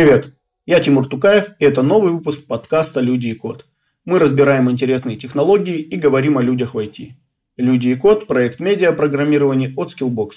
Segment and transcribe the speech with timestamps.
[0.00, 0.32] Привет,
[0.64, 3.66] я Тимур Тукаев, и это новый выпуск подкаста «Люди и код».
[4.06, 7.10] Мы разбираем интересные технологии и говорим о людях в IT.
[7.58, 10.30] «Люди и код»– проект медиа-программирования от Skillbox.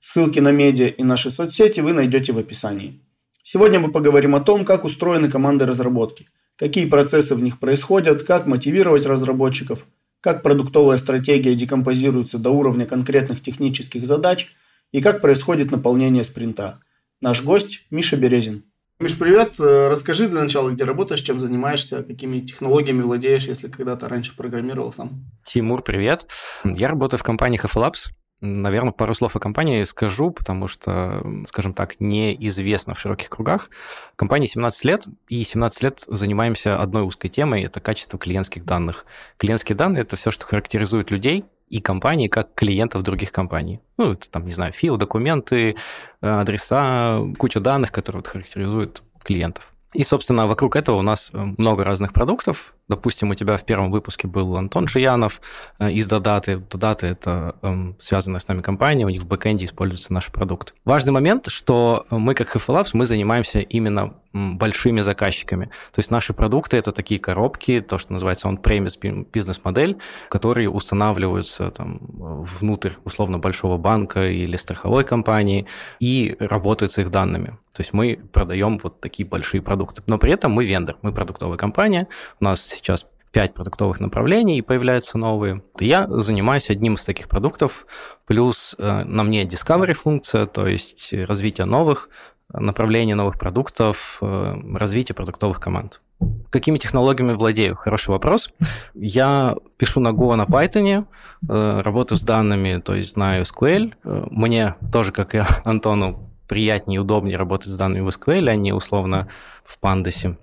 [0.00, 3.00] Ссылки на медиа и наши соцсети вы найдете в описании.
[3.42, 8.44] Сегодня мы поговорим о том, как устроены команды разработки, какие процессы в них происходят, как
[8.44, 9.86] мотивировать разработчиков,
[10.20, 14.48] как продуктовая стратегия декомпозируется до уровня конкретных технических задач
[14.92, 16.80] и как происходит наполнение спринта.
[17.22, 18.64] Наш гость– Миша Березин.
[18.98, 19.60] Миш, привет.
[19.60, 24.90] Э, расскажи для начала, где работаешь, чем занимаешься, какими технологиями владеешь, если когда-то раньше программировал
[24.90, 25.26] сам.
[25.44, 26.26] Тимур, привет.
[26.64, 28.12] Я работаю в компании HFLabs.
[28.40, 33.68] Наверное, пару слов о компании скажу, потому что, скажем так, неизвестно в широких кругах.
[34.14, 39.04] Компании 17 лет, и 17 лет занимаемся одной узкой темой– это качество клиентских данных.
[39.36, 43.80] Клиентские данные– это все, что характеризует людей, и компании как клиентов других компаний.
[43.98, 45.76] Ну, это там, не знаю, фил, документы,
[46.20, 49.72] э, адреса, куча данных, которые вот характеризуют клиентов.
[49.92, 52.74] И, собственно, вокруг этого у нас э, много разных продуктов.
[52.88, 55.40] Допустим, у тебя в первом выпуске был Антон Жиянов
[55.78, 56.58] э, из Додаты.
[56.70, 60.74] Додаты– это эм, связанная с нами компания, у них в бэкэнде используется наш продукт.
[60.84, 65.66] Важный момент, что мы, как HFLabs, мы занимаемся именно большими заказчиками.
[65.66, 69.98] То есть наши продукты– это такие коробки, то, что называется on-premise бизнес-модель,
[70.28, 75.66] которые устанавливаются там, внутрь, условно, большого банка или страховой компании
[76.00, 77.58] и работают с их данными.
[77.76, 80.02] То есть мы продаем вот такие большие продукты.
[80.06, 82.08] Но при этом мы вендор, мы продуктовая компания.
[82.40, 85.62] У нас сейчас пять продуктовых направлений, и появляются новые.
[85.78, 87.86] Я занимаюсь одним из таких продуктов,
[88.24, 92.08] плюс э, на мне Discovery функция, то есть развитие новых
[92.48, 96.00] направлений, новых продуктов, э, развитие продуктовых команд.
[96.48, 97.76] Какими технологиями владею?
[97.76, 98.50] Хороший вопрос.
[98.94, 101.04] Я пишу на Go, на Python,
[101.46, 103.92] э, работаю с данными, то есть знаю SQL.
[104.30, 108.72] Мне тоже, как и Антону, приятнее и удобнее работать с данными в SQL, а не
[108.72, 109.28] условно
[109.62, 110.36] в Pandas.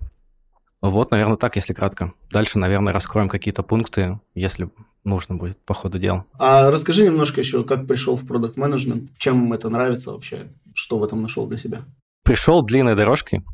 [0.84, 2.14] Вот, наверное, так, если кратко.
[2.30, 4.70] Дальше, наверное, раскроем какие-то пункты, если
[5.06, 6.26] нужно будет по ходу дела.
[6.38, 11.04] А расскажи немножко еще, как пришел в продукт менеджмент чем это нравится вообще, что в
[11.06, 11.84] этом нашел для себя?
[12.26, 13.46] Пришел длинной дорожкой.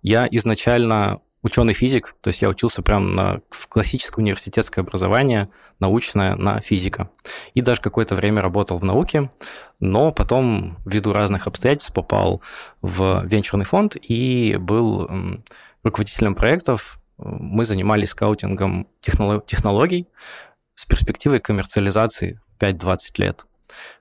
[0.00, 5.48] Я изначально ученый-физик, то есть я учился прямо на, в классическое университетское образование,
[5.80, 7.10] научное на физика.
[7.54, 9.32] И даже какое-то время работал в науке,
[9.80, 12.42] но потом ввиду разных обстоятельств попал
[12.80, 15.08] в венчурный фонд и был
[15.86, 16.98] руководителем проектов.
[17.18, 20.06] Мы занимались скаутингом технологий
[20.74, 23.46] с перспективой коммерциализации 5-20 лет.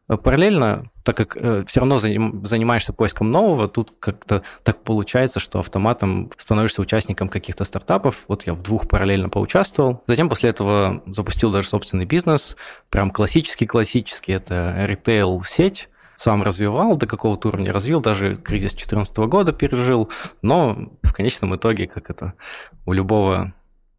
[0.07, 6.31] Параллельно, так как э, все равно занимаешься поиском нового, тут как-то так получается, что автоматом
[6.38, 8.23] становишься участником каких-то стартапов.
[8.28, 10.03] Вот я в двух параллельно поучаствовал.
[10.06, 12.56] Затем после этого запустил даже собственный бизнес,
[12.91, 20.09] прям классический-классический, это ритейл-сеть, сам развивал, до какого-то уровня развил, даже кризис 2014 года пережил,
[20.42, 22.34] но в конечном итоге, как это
[22.86, 23.53] у любого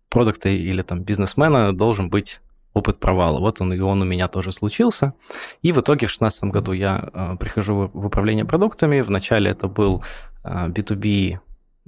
[0.09, 2.41] продукта или там бизнесмена должен быть
[2.73, 3.41] опыт провала.
[3.41, 5.15] Вот он и он у меня тоже случился.
[5.63, 9.01] И в итоге в 2016 году я э, прихожу в управление продуктами.
[9.01, 10.05] Вначале это был
[10.45, 11.39] э, B2B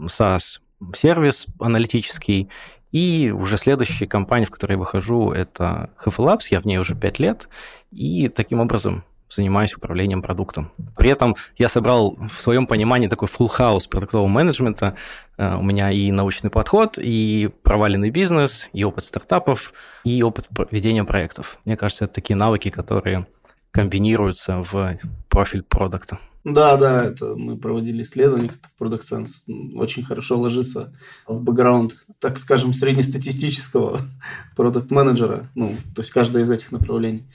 [0.01, 0.61] SaaS
[0.95, 2.49] сервис аналитический,
[2.93, 6.95] и уже следующая компания, в которой я выхожу, это HF Labs, я в ней уже
[6.95, 7.49] 5 лет,
[7.91, 10.73] и таким образом занимаюсь управлением продуктом.
[10.97, 14.95] При этом я собрал в своем понимании такой full house продуктового менеджмента.
[15.37, 19.73] Э, у меня и научный подход, и проваленный бизнес, и опыт стартапов,
[20.05, 21.59] и опыт ведения проектов.
[21.65, 23.27] Мне кажется, это такие навыки, которые
[23.71, 26.19] комбинируются в профиль продукта.
[26.45, 29.75] Да, да, это мы проводили исследование в Product Sense.
[29.75, 30.95] Очень хорошо ложится
[31.27, 34.01] в бэкграунд, так скажем, среднестатистического
[34.57, 37.27] продукт-менеджера, ну, то есть каждое из этих направлений.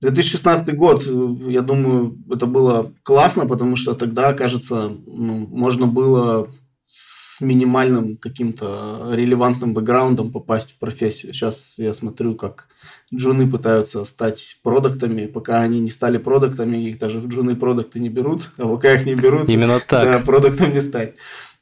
[0.00, 6.48] 2016 год, я думаю, это было классно, потому что тогда, кажется, ну, можно было
[6.86, 11.34] с минимальным каким-то релевантным бэкграундом попасть в профессию.
[11.34, 12.68] Сейчас я смотрю, как
[13.14, 18.08] джуны пытаются стать продуктами, пока они не стали продуктами, их даже в джуны продукты не
[18.08, 20.04] берут, а пока их не берут, Именно так.
[20.04, 21.16] Да, продуктом не стать.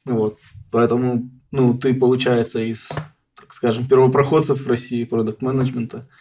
[0.05, 0.39] Вот.
[0.71, 2.89] Поэтому, ну, ты, получается, из,
[3.35, 6.07] так скажем, первопроходцев в России продукт-менеджмента–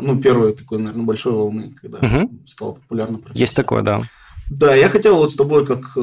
[0.00, 2.30] ну, первой такой, наверное, большой волны, когда угу.
[2.46, 3.40] стало популярно профессия.
[3.40, 4.00] Есть такое, да.
[4.48, 5.94] Да, я хотел вот с тобой как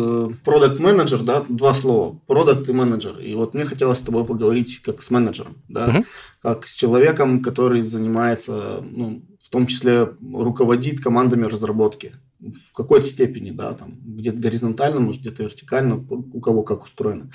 [0.43, 3.17] продукт э, менеджер, да, два слова, продукт и менеджер.
[3.19, 6.05] И вот мне хотелось с тобой поговорить как с менеджером, да, угу.
[6.41, 13.51] как с человеком, который занимается, ну, в том числе руководит командами разработки в какой-то степени,
[13.51, 17.23] да, там где-то горизонтально, может где-то вертикально, у кого как устроено.
[17.23, 17.31] А,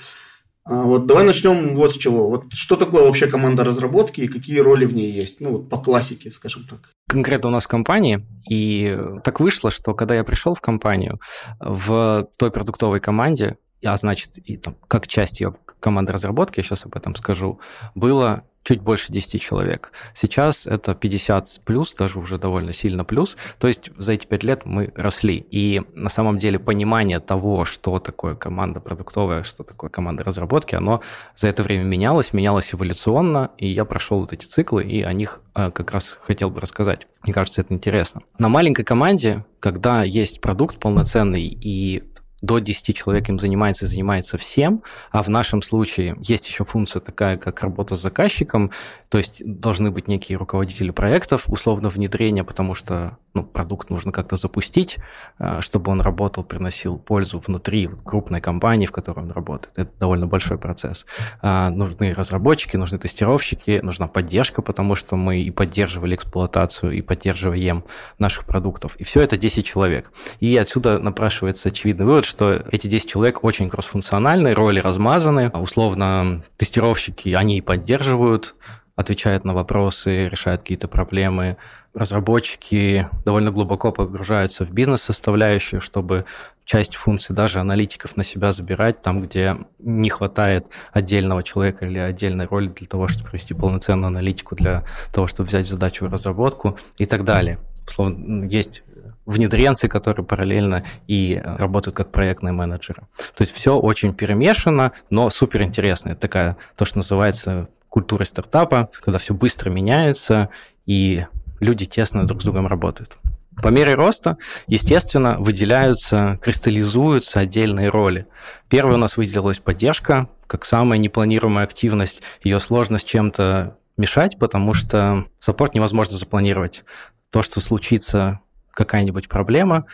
[0.69, 2.29] вот давай начнем вот с чего.
[2.29, 5.41] Вот что такое вообще команда разработки и какие роли в ней есть?
[5.41, 6.91] Ну, вот по классике, скажем так.
[7.09, 11.21] Конкретно у нас в компании, и так вышло, что когда я пришел в компанию,
[11.59, 16.85] в той продуктовой команде а значит, и там, как часть ее команды разработки, я сейчас
[16.85, 17.61] об этом скажу,
[17.95, 19.93] было чуть больше 10 человек.
[20.13, 23.39] Сейчас это 50 плюс, даже уже довольно сильно плюс.
[23.59, 25.47] То есть за эти 5 лет мы росли.
[25.51, 31.01] И на самом деле понимание того, что такое команда продуктовая, что такое команда разработки, оно
[31.35, 35.41] за это время менялось, менялось эволюционно, и я прошел вот эти циклы, и о них
[35.55, 37.07] э, как раз хотел бы рассказать.
[37.23, 38.21] Мне кажется, это интересно.
[38.37, 42.03] На маленькой команде, когда есть продукт полноценный и
[42.41, 47.01] до 10 человек им занимается и занимается всем, а в нашем случае есть еще функция
[47.01, 48.71] такая, как работа с заказчиком,
[49.09, 54.37] то есть должны быть некие руководители проектов, условно внедрения, потому что ну, продукт нужно как-то
[54.37, 54.97] запустить,
[55.39, 59.79] э, чтобы он работал, приносил пользу внутри крупной компании, в которой он работает.
[59.79, 61.07] Это довольно большой процесс.
[61.41, 67.85] А, нужны разработчики, нужны тестировщики, нужна поддержка, потому что мы и поддерживали эксплуатацию, и поддерживаем
[68.19, 68.97] наших продуктов.
[68.97, 70.11] И все это 10 человек.
[70.41, 75.51] И отсюда напрашивается очевидный вывод, что эти 10 человек очень кроссфункциональны, роли размазаны.
[75.51, 78.55] Условно, тестировщики, они поддерживают
[78.99, 81.57] отвечают на вопросы, решают какие-то проблемы.
[81.95, 86.25] Разработчики довольно глубоко погружаются в бизнес-составляющую, чтобы
[86.65, 92.47] часть функций даже аналитиков на себя забирать, там, где не хватает отдельного человека или отдельной
[92.47, 94.83] роли для того, чтобы провести полноценную аналитику, для
[95.13, 97.61] того, чтобы взять в задачу разработку и так далее.
[97.87, 98.83] Условно, есть
[99.29, 103.03] внедренцы, которые параллельно и работают как проектные менеджеры.
[103.35, 106.11] То есть все очень перемешано, но супер интересно.
[106.11, 110.49] Это такая, то, что называется культурой стартапа, когда все быстро меняется,
[110.87, 111.27] и
[111.61, 113.19] люди тесно друг с другом работают.
[113.63, 118.27] По мере роста, естественно, выделяются, кристаллизуются отдельные роли.
[118.71, 122.23] Первой у нас выделилась поддержка, как самая непланируемая активность.
[122.43, 126.85] Ее сложно с чем-то мешать, потому что саппорт невозможно запланировать.
[127.31, 128.41] То, что случится
[128.79, 129.87] какая-нибудь проблема,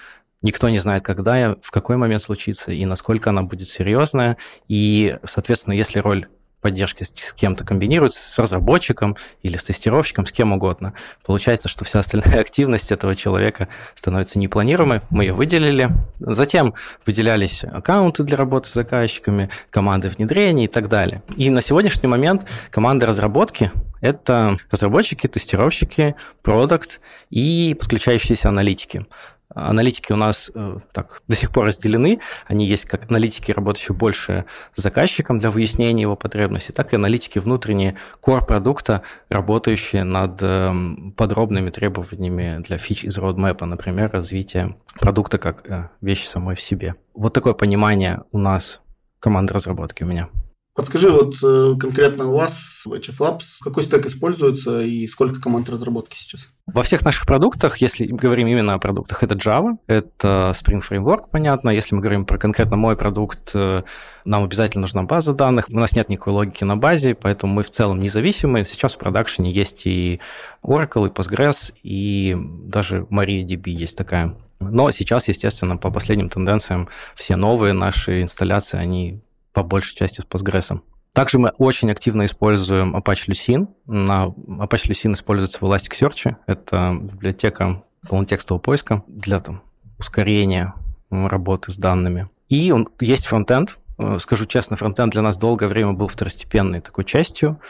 [0.43, 4.37] никто не знает, когда, в какой момент случится и насколько она будет серьезная.
[4.69, 6.29] И, соответственно, если роль
[6.65, 10.95] поддержки с кем-то комбинируется, с разработчиком или с тестировщиком, с кем угодно.
[11.23, 15.03] Получается, что вся остальная активность этого человека становится непланируемой.
[15.11, 15.91] Мы ее выделили.
[16.21, 16.73] Затем
[17.05, 21.23] выделялись аккаунты для работы с заказчиками, команды внедрения и так далее.
[21.37, 23.71] И на сегодняшний момент команды разработки–
[24.01, 29.05] это разработчики, тестировщики, продукт и подключающиеся аналитики.
[29.55, 32.21] Аналитики у нас э, так до сих пор разделены.
[32.47, 34.45] Они есть как аналитики, работающие больше
[34.75, 41.15] с заказчиком для выяснения его потребностей, так и аналитики внутренние core продукта, работающие над эм,
[41.17, 46.97] подробными требованиями для фич из roadmap, например, развитие продукта как э, вещи самой в себе.
[47.15, 48.81] Вот такое понимание у нас
[49.21, 50.29] команды разработки у меня.
[50.75, 55.71] Подскажи, вот э, конкретно у вас в HF Labs какой стек используется и сколько команд
[55.71, 56.49] разработки сейчас?
[56.67, 61.71] Во всех наших продуктах, если говорим именно о продуктах, это Java, это Spring Framework, понятно.
[61.71, 63.85] Если мы говорим про конкретно мой продукт, э,
[64.25, 65.67] нам обязательно нужна база данных.
[65.69, 68.65] У нас нет никакой логики на базе, поэтому мы в целом независимы.
[68.65, 70.21] Сейчас в продакшене есть и
[70.65, 74.37] Oracle, и Postgres, и даже MariaDB есть такая.
[74.59, 79.21] Но сейчас, естественно, по последним тенденциям, все новые наши инсталляции, они
[79.55, 80.81] по большей части с Postgres.
[81.15, 83.69] Также мы очень активно используем Apache Lucene.
[83.87, 86.37] На Apache Lucene используется в Elasticsearch.
[86.47, 89.63] Это библиотека полнотекстового поиска для там,
[89.99, 90.75] ускорения
[91.11, 92.29] работы с данными.
[92.49, 93.79] И он, есть фронтенд.
[93.97, 97.61] Э, скажу честно, фронтенд для нас долгое время был второстепенной такой частью,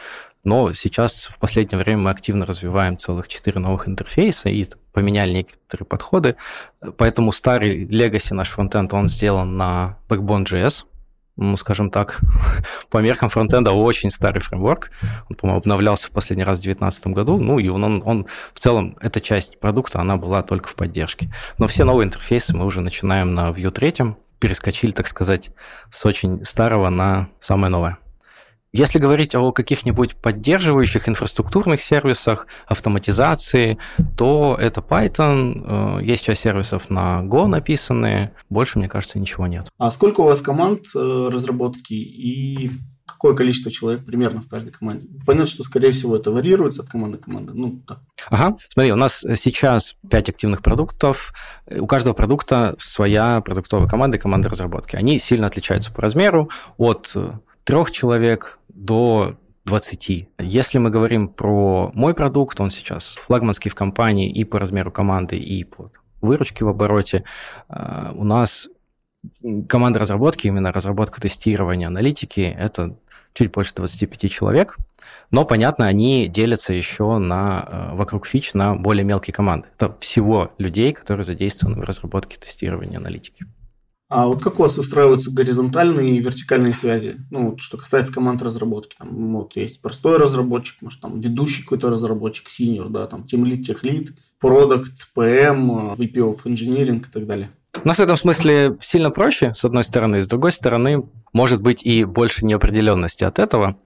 [0.43, 5.85] но сейчас в последнее время мы активно развиваем целых четыре новых интерфейса и поменяли некоторые
[5.85, 6.35] подходы.
[6.97, 10.85] Поэтому старый legacy наш фронтенд, он сделан на Backbone.js,
[11.37, 12.19] ну, скажем так,
[12.89, 14.91] по меркам фронтенда очень старый фреймворк.
[15.29, 17.37] Он, по-моему, обновлялся в последний раз в 2019 году.
[17.37, 21.33] Ну, и он, он, он в целом, эта часть продукта, она была только в поддержке.
[21.57, 25.51] Но все новые интерфейсы мы уже начинаем на Vue 3, перескочили, так сказать,
[25.89, 27.97] с очень старого на самое новое.
[28.77, 33.77] Если говорить о каких-нибудь поддерживающих инфраструктурных сервисах, автоматизации,
[34.17, 39.69] то это Python, э, есть часть сервисов на Go написанные, больше, мне кажется, ничего нет.
[39.77, 42.71] А сколько у вас команд э, разработки и
[43.05, 45.07] какое количество человек примерно в каждой команде?
[45.25, 47.53] Понятно, что, скорее всего, это варьируется от команды к команде.
[47.53, 47.99] Ну, так.
[48.29, 51.33] Ага, смотри, у нас сейчас 5 активных продуктов.
[51.65, 54.97] У каждого продукта своя продуктовая команда и команда разработки.
[54.97, 57.15] Они сильно отличаются по размеру от
[57.65, 60.29] трех человек до 20.
[60.39, 65.37] Если мы говорим про мой продукт, он сейчас флагманский в компании и по размеру команды,
[65.37, 67.23] и по выручке в обороте,
[67.67, 68.67] а, у нас
[69.67, 72.97] команда разработки, именно разработка тестирования, аналитики, это
[73.33, 74.77] чуть больше 25 человек,
[75.31, 79.67] но, понятно, они делятся еще на, а, вокруг фич на более мелкие команды.
[79.75, 83.45] Это всего людей, которые задействованы в разработке тестирования аналитики.
[84.07, 87.17] А вот как у вас выстраиваются горизонтальные и вертикальные связи?
[87.31, 88.95] Ну, вот, что касается команд разработки.
[88.97, 93.63] Там, вот, есть простой разработчик, может, там ведущий какой-то разработчик, senior, да, там, team lead,
[93.63, 94.09] тех lead,
[94.41, 97.49] product, PM, VP of engineering и так далее.
[97.83, 100.21] У нас в этом смысле сильно проще, с одной стороны.
[100.21, 103.77] С другой стороны, может быть и больше неопределенности от этого.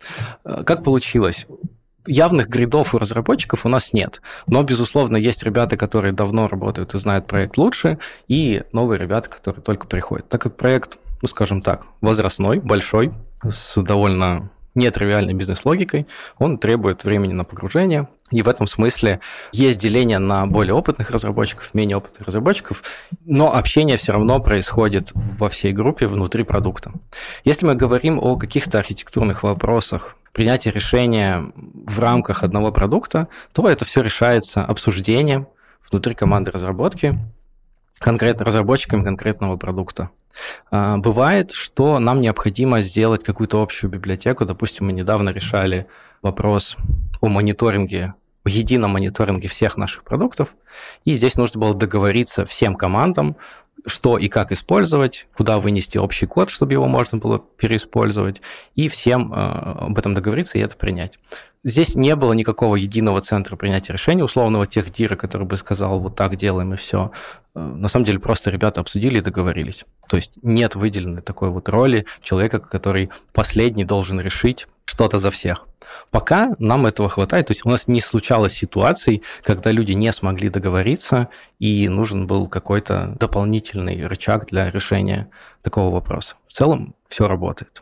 [0.43, 1.47] Как получилось?
[2.09, 4.21] Явных гридов у разработчиков у нас нет.
[4.47, 9.61] Но, безусловно, есть ребята, которые давно работают и знают проект лучше, и новые ребята, которые
[9.61, 10.27] только приходят.
[10.27, 13.13] Так как проект, ну, скажем так, возрастной, большой,
[13.43, 19.19] с довольно нетривиальной бизнес-логикой, он требует времени на погружение, и в этом смысле
[19.51, 22.83] есть деление на более опытных разработчиков, менее опытных разработчиков,
[23.25, 26.91] но общение все равно происходит во всей группе внутри продукта.
[27.43, 33.85] Если мы говорим о каких-то архитектурных вопросах, принятия решения в рамках одного продукта, то это
[33.85, 35.47] все решается обсуждением
[35.89, 37.17] внутри команды разработки,
[37.99, 40.09] конкретно разработчиками конкретного продукта.
[40.71, 44.45] А, бывает, что нам необходимо сделать какую-то общую библиотеку.
[44.45, 45.87] Допустим, мы недавно решали
[46.21, 46.77] вопрос
[47.21, 48.13] о мониторинге,
[48.49, 50.49] едином мониторинге всех наших продуктов.
[51.05, 53.37] И здесь нужно было договориться всем командам,
[53.85, 58.41] что и как использовать, куда вынести общий код, чтобы его можно было переиспользовать,
[58.75, 61.17] и всем э, об этом договориться и это принять.
[61.63, 66.35] Здесь не было никакого единого центра принятия решений, условного техдира, который бы сказал, вот так
[66.35, 67.11] делаем и все.
[67.55, 69.85] Э, на самом деле просто ребята обсудили и договорились.
[70.07, 74.67] То есть нет выделенной такой вот роли человека, который последний должен решить
[74.99, 75.65] что-то за всех.
[76.11, 80.49] Пока нам этого хватает, то есть у нас не случалось ситуаций, когда люди не смогли
[80.49, 85.29] договориться, и нужен был какой-то дополнительный рычаг для решения
[85.61, 86.35] такого вопроса.
[86.47, 87.81] В целом все работает.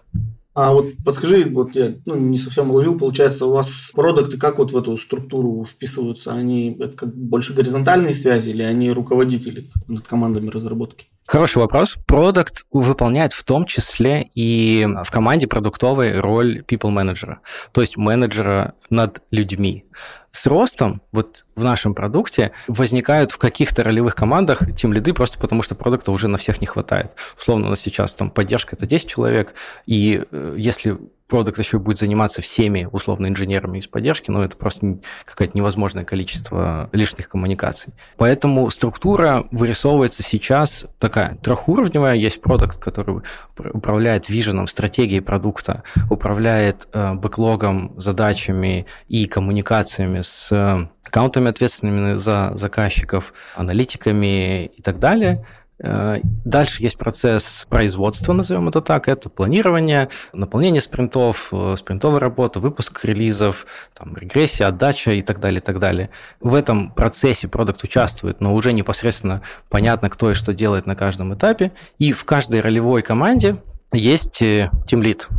[0.53, 4.71] А вот подскажи, вот я ну, не совсем уловил, получается, у вас продукты как вот
[4.71, 6.33] в эту структуру вписываются?
[6.33, 11.07] Они это как больше горизонтальные связи или они руководители над командами разработки?
[11.27, 11.97] Хороший вопрос.
[12.05, 17.41] Продукт выполняет в том числе и в команде продуктовой роль people менеджера,
[17.73, 19.83] то есть менеджера над людьми.
[20.31, 25.63] С ростом вот в нашем продукте возникают в каких-то ролевых командах тем лиды просто потому,
[25.63, 27.11] что продукта уже на всех не хватает.
[27.37, 29.53] Условно, у нас сейчас там поддержка это 10 человек,
[29.85, 34.99] и э, если продукт еще будет заниматься всеми условно инженерами из поддержки, но это просто
[35.25, 37.93] какое-то невозможное количество лишних коммуникаций.
[38.17, 42.15] Поэтому структура вырисовывается сейчас такая трехуровневая.
[42.15, 43.21] Есть продукт, который
[43.57, 52.51] управляет виженом, стратегией продукта, управляет э, бэклогом, задачами и коммуникациями с э, аккаунтами, ответственными за
[52.55, 55.45] заказчиков, аналитиками и так далее.
[55.79, 59.07] Э, дальше есть процесс производства, назовем это так.
[59.07, 65.59] Это планирование, наполнение спринтов, э, спринтовая работа, выпуск релизов, там, регрессия, отдача и так далее,
[65.59, 66.09] и так далее.
[66.39, 71.33] В этом процессе продукт участвует, но уже непосредственно понятно, кто и что делает на каждом
[71.33, 71.71] этапе.
[71.99, 73.57] И в каждой ролевой команде
[73.91, 75.35] есть тимлит, э,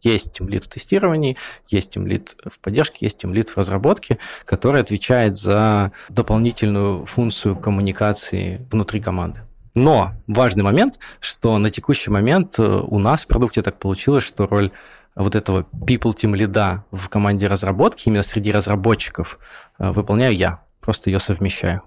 [0.00, 1.36] есть тимлит в тестировании,
[1.68, 9.00] есть тимлит в поддержке, есть тимлит в разработке, который отвечает за дополнительную функцию коммуникации внутри
[9.00, 9.42] команды.
[9.74, 14.46] Но важный момент, что на текущий момент э, у нас в продукте так получилось, что
[14.46, 14.70] роль
[15.14, 19.38] вот этого people team лида в команде разработки, именно среди разработчиков,
[19.78, 20.62] э, выполняю я.
[20.80, 21.82] Просто ее совмещаю.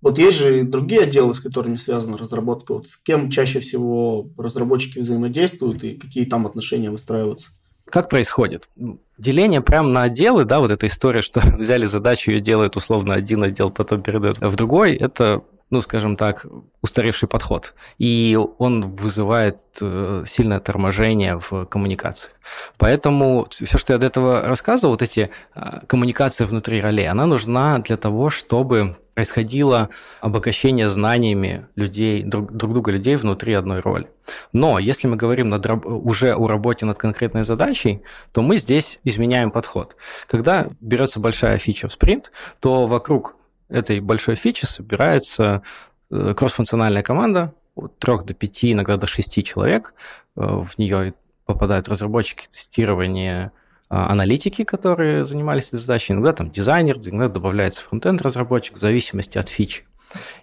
[0.00, 2.74] Вот есть же и другие отделы, с которыми связана разработка.
[2.74, 7.50] Вот с кем чаще всего разработчики взаимодействуют и какие там отношения выстраиваются?
[7.84, 8.68] Как происходит?
[9.16, 13.42] Деление прямо на отделы, да, вот эта история, что взяли задачу, ее делает условно один
[13.42, 16.46] отдел, потом передает в другой, это ну, скажем так,
[16.82, 17.74] устаревший подход.
[17.98, 22.32] И он вызывает э, сильное торможение в коммуникациях.
[22.78, 27.78] Поэтому все, что я до этого рассказывал, вот эти а, коммуникации внутри ролей, она нужна
[27.80, 29.88] для того, чтобы происходило
[30.20, 34.08] обогащение знаниями людей, друг, друг друга людей внутри одной роли.
[34.52, 39.50] Но если мы говорим над, уже о работе над конкретной задачей, то мы здесь изменяем
[39.50, 39.96] подход.
[40.28, 43.34] Когда берется большая фича в спринт, то вокруг
[43.68, 45.62] этой большой фичи собирается
[46.10, 49.94] э, кроссфункциональная команда от 3 до 5, иногда до 6 человек.
[50.36, 51.14] Э, в нее
[51.46, 53.52] попадают разработчики тестирования,
[53.90, 59.38] а, аналитики, которые занимались этой задачей, иногда там дизайнер, иногда добавляется фронтенд разработчик в зависимости
[59.38, 59.84] от фичи.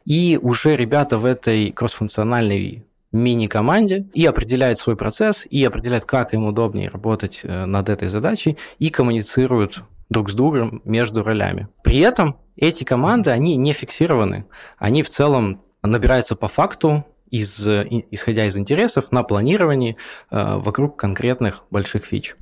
[0.04, 6.46] И уже ребята в этой кроссфункциональной мини-команде и определяют свой процесс, и определяют, как им
[6.46, 11.68] удобнее работать э, над этой задачей, и коммуницируют друг с другом между ролями.
[11.84, 14.46] При этом эти команды, они не фиксированы.
[14.78, 19.98] Они в целом набираются по факту, из, исходя из интересов, на планировании
[20.32, 22.36] э, вокруг конкретных больших фич.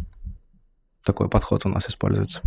[1.04, 2.42] Такой подход у нас используется.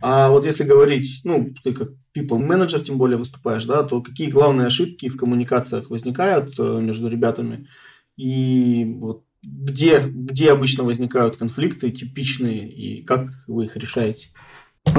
[0.00, 4.30] А вот если говорить, ну, ты как people manager тем более выступаешь, да, то какие
[4.30, 7.68] главные ошибки в коммуникациях возникают э, между ребятами?
[8.16, 14.28] И вот где, где обычно возникают конфликты типичные и как вы их решаете?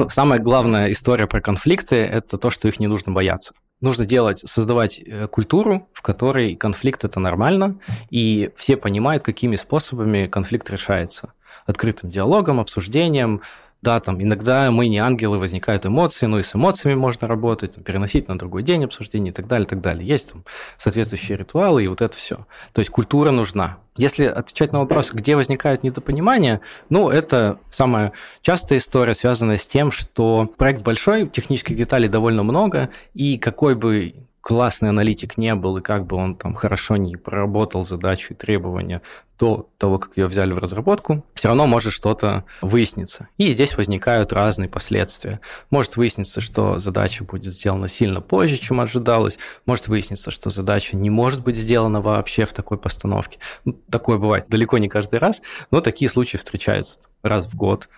[0.08, 3.54] Самая главная история про конфликты– это то, что их не нужно бояться.
[3.80, 7.78] Нужно делать, создавать э, культуру, в которой конфликт– это нормально,
[8.10, 11.32] и все понимают, какими способами конфликт решается.
[11.66, 13.42] Открытым диалогом, обсуждением,
[13.82, 17.84] да, там иногда мы не ангелы, возникают эмоции, но и с эмоциями можно работать, там,
[17.84, 20.06] переносить на другой день обсуждение и так далее, и так далее.
[20.06, 20.44] Есть там
[20.76, 22.46] соответствующие ритуалы и вот это все.
[22.72, 23.78] То есть культура нужна.
[23.96, 29.90] Если отвечать на вопрос, где возникают недопонимания, ну, это самая частая история, связанная с тем,
[29.90, 35.82] что проект большой, технических деталей довольно много, и какой бы классный аналитик не был, и
[35.82, 39.02] как бы он там хорошо не проработал задачу и требования
[39.40, 43.26] до того, как ее взяли в разработку, все равно может что-то выясниться.
[43.38, 45.40] И здесь возникают разные последствия.
[45.70, 49.36] Может выясниться, что задача будет сделана сильно позже, чем ожидалось.
[49.66, 53.40] Может выясниться, что задача не может быть сделана вообще в такой постановке.
[53.64, 57.88] Ну, такое бывает далеко не каждый раз, но такие случаи встречаются раз в год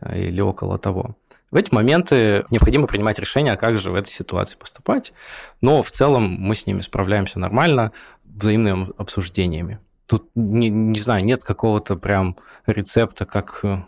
[0.00, 1.16] э, или около того.
[1.50, 5.12] В эти моменты необходимо принимать решение, а как же в этой ситуации поступать.
[5.60, 7.92] Но в целом мы с ними справляемся нормально
[8.24, 9.80] взаимными обсуждениями.
[10.06, 12.36] Тут, не, не знаю, нет какого-то прям
[12.66, 13.60] рецепта, как...
[13.62, 13.82] Э,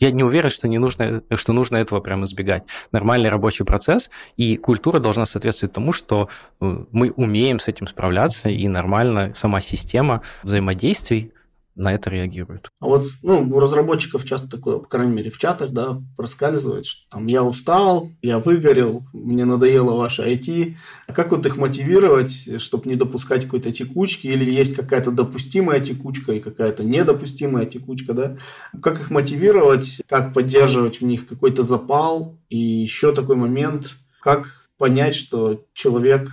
[0.00, 2.64] я не уверен, что, не нужно, что нужно этого прям избегать.
[2.90, 6.28] Нормальный рабочий процесс, и культура должна соответствовать тому, что
[6.60, 11.32] э, мы умеем с этим справляться, и нормально сама система взаимодействий
[11.74, 12.70] на это реагируют.
[12.80, 17.08] А вот ну, у разработчиков часто такое, по крайней мере, в чатах, да, проскальзывает, что
[17.10, 20.74] там я устал, я выгорел, мне надоело ваше IT.
[21.06, 26.32] А как вот их мотивировать, чтобы не допускать какой-то текучки, или есть какая-то допустимая текучка
[26.32, 28.36] и какая-то недопустимая текучка, да?
[28.82, 35.14] Как их мотивировать, как поддерживать в них какой-то запал, и еще такой момент, как понять,
[35.14, 36.28] что человек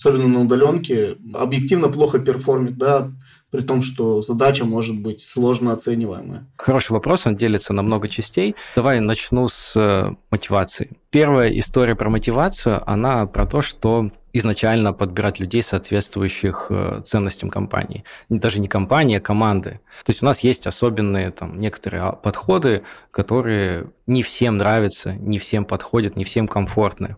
[0.00, 3.12] особенно на удаленке, объективно плохо перформит, да,
[3.50, 6.46] при том, что задача может быть сложно оцениваемая?
[6.56, 8.54] Хороший вопрос, он делится на много частей.
[8.74, 10.96] Давай начну с э, мотивации.
[11.10, 18.04] Первая история про мотивацию, она про то, что изначально подбирать людей, соответствующих э, ценностям компании.
[18.30, 19.80] Даже не компании, а команды.
[20.04, 25.66] То есть у нас есть особенные там, некоторые подходы, которые не всем нравятся, не всем
[25.66, 27.16] подходят, не всем комфортны.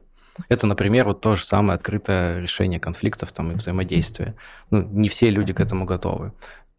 [0.48, 4.34] Это, например, вот то же самое открытое решение конфликтов там, и взаимодействия.
[4.70, 6.32] Ну, не все люди к этому готовы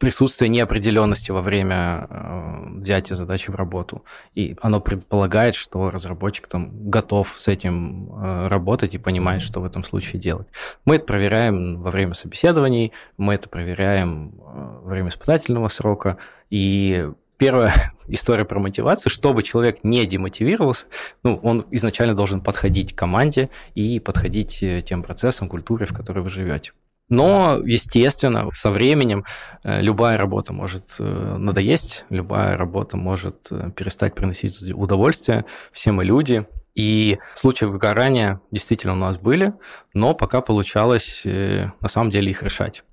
[0.03, 4.03] присутствие неопределенности во время э, взятия задачи в работу.
[4.33, 9.65] И оно предполагает, что разработчик там готов с этим э, работать и понимает, что в
[9.65, 10.47] этом случае делать.
[10.83, 16.17] Мы это проверяем во время собеседований, мы это проверяем э, во время испытательного срока,
[16.49, 17.09] и
[17.43, 17.73] первая
[18.07, 20.85] история про мотивацию, чтобы человек не демотивировался,
[21.23, 26.19] ну, он изначально должен подходить к команде и подходить э, тем процессам, культуре, в которой
[26.19, 26.71] вы живете.
[27.09, 29.25] Но, естественно, со временем
[29.63, 31.03] э, любая работа может э,
[31.37, 35.43] надоесть, любая работа может перестать приносить удовольствие.
[35.73, 39.53] Все мы люди, и случаи выгорания действительно у нас были,
[39.93, 42.83] но пока получалось на самом деле их решать.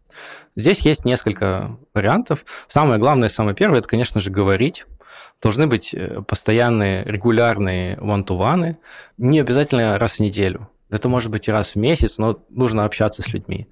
[0.57, 2.45] Здесь есть несколько вариантов.
[2.67, 4.87] Самое главное, самое первое, это, конечно же, говорить.
[5.41, 8.77] Должны быть э, постоянные, регулярные one-to-one,
[9.17, 10.69] не обязательно раз в неделю.
[10.91, 13.69] Это может быть и раз в месяц, но нужно общаться с людьми.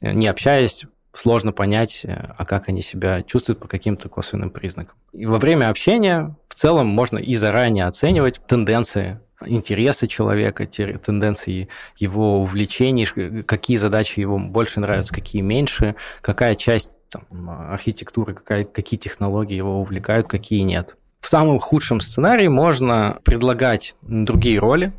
[0.00, 4.96] Э, не общаясь, сложно понять, э, а как они себя чувствуют по каким-то косвенным признакам.
[5.12, 12.40] И во время общения в целом можно и заранее оценивать тенденции интересы человека, тенденции его
[12.40, 13.06] увлечений,
[13.42, 19.80] какие задачи его больше нравятся, какие меньше, какая часть там, архитектуры, какая, какие технологии его
[19.80, 20.96] увлекают, какие нет.
[21.20, 24.92] В самом худшем сценарии можно предлагать другие роли,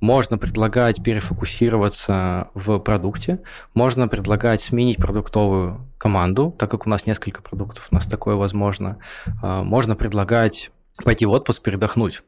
[0.00, 3.40] можно предлагать перефокусироваться в продукте,
[3.74, 8.98] можно предлагать сменить продуктовую команду, так как у нас несколько продуктов, у нас такое возможно.
[9.42, 10.70] А, можно предлагать
[11.02, 12.22] пойти в отпуск, передохнуть.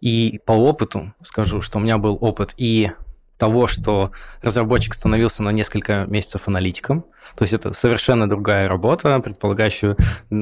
[0.00, 2.90] И по опыту скажу, что у меня был опыт и
[3.38, 4.10] того, что
[4.42, 7.04] разработчик становился на несколько месяцев аналитиком.
[7.36, 9.96] То есть это совершенно другая работа, предполагающая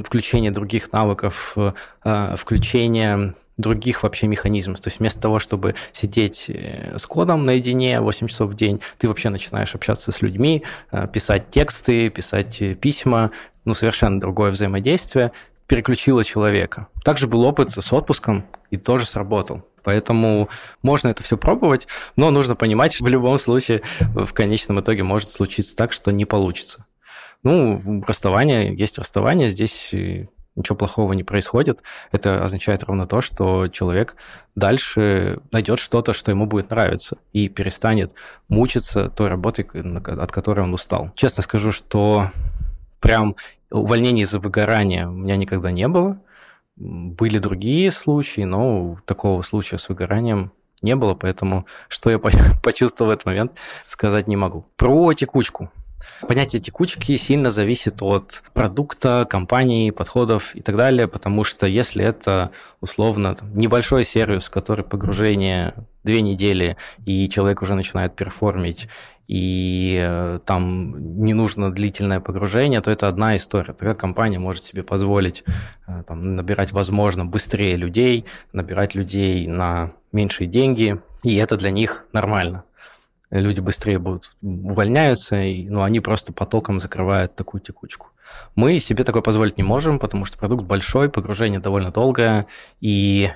[0.05, 1.57] включение других навыков,
[2.05, 4.81] э, включение других вообще механизмов.
[4.81, 9.09] То есть вместо того, чтобы сидеть э, с кодом наедине 8 часов в день, ты
[9.09, 13.31] вообще начинаешь общаться с людьми, э, писать тексты, писать письма,
[13.65, 15.33] ну, совершенно другое взаимодействие
[15.67, 16.89] переключило человека.
[17.05, 19.63] Также был опыт с отпуском и тоже сработал.
[19.83, 20.49] Поэтому
[20.83, 25.31] можно это все пробовать, но нужно понимать, что в любом случае в конечном итоге может
[25.31, 26.85] случиться так, что не получится.
[27.45, 29.95] Ну, расставание есть расставание, здесь
[30.57, 31.83] ничего плохого не происходит.
[32.11, 34.17] Это означает ровно то, что человек
[34.57, 38.13] дальше найдет что-то, что ему будет нравиться, и перестанет
[38.49, 41.13] мучиться той работой, от которой он устал.
[41.15, 42.31] Честно скажу, что
[43.07, 43.37] прям
[43.71, 46.21] увольнений из-за выгорания у меня никогда не было.
[46.75, 50.51] Были другие случаи, но такого случая с выгоранием
[50.83, 52.19] не было, поэтому что я
[52.63, 54.67] почувствовал в этот момент, сказать не могу.
[54.77, 55.71] Про текучку.
[56.23, 62.51] Понятие текучки сильно зависит от продукта, компании, подходов и так далее, потому что если это
[62.81, 65.75] условно там, небольшой сервис, который погружение
[66.07, 68.89] две недели, и человек уже начинает перформить,
[69.29, 73.75] и э, там не нужно длительное погружение, то это одна история.
[73.75, 75.45] Тогда компания может себе позволить
[75.87, 82.07] э, там, набирать, возможно, быстрее людей, набирать людей на меньшие деньги, и это для них
[82.13, 82.65] нормально
[83.31, 88.09] люди быстрее будут увольняются, и, ну, они просто потоком закрывают такую текучку.
[88.55, 92.47] Мы себе такое позволить не можем, потому что продукт большой, погружение довольно долгое,
[92.81, 93.31] и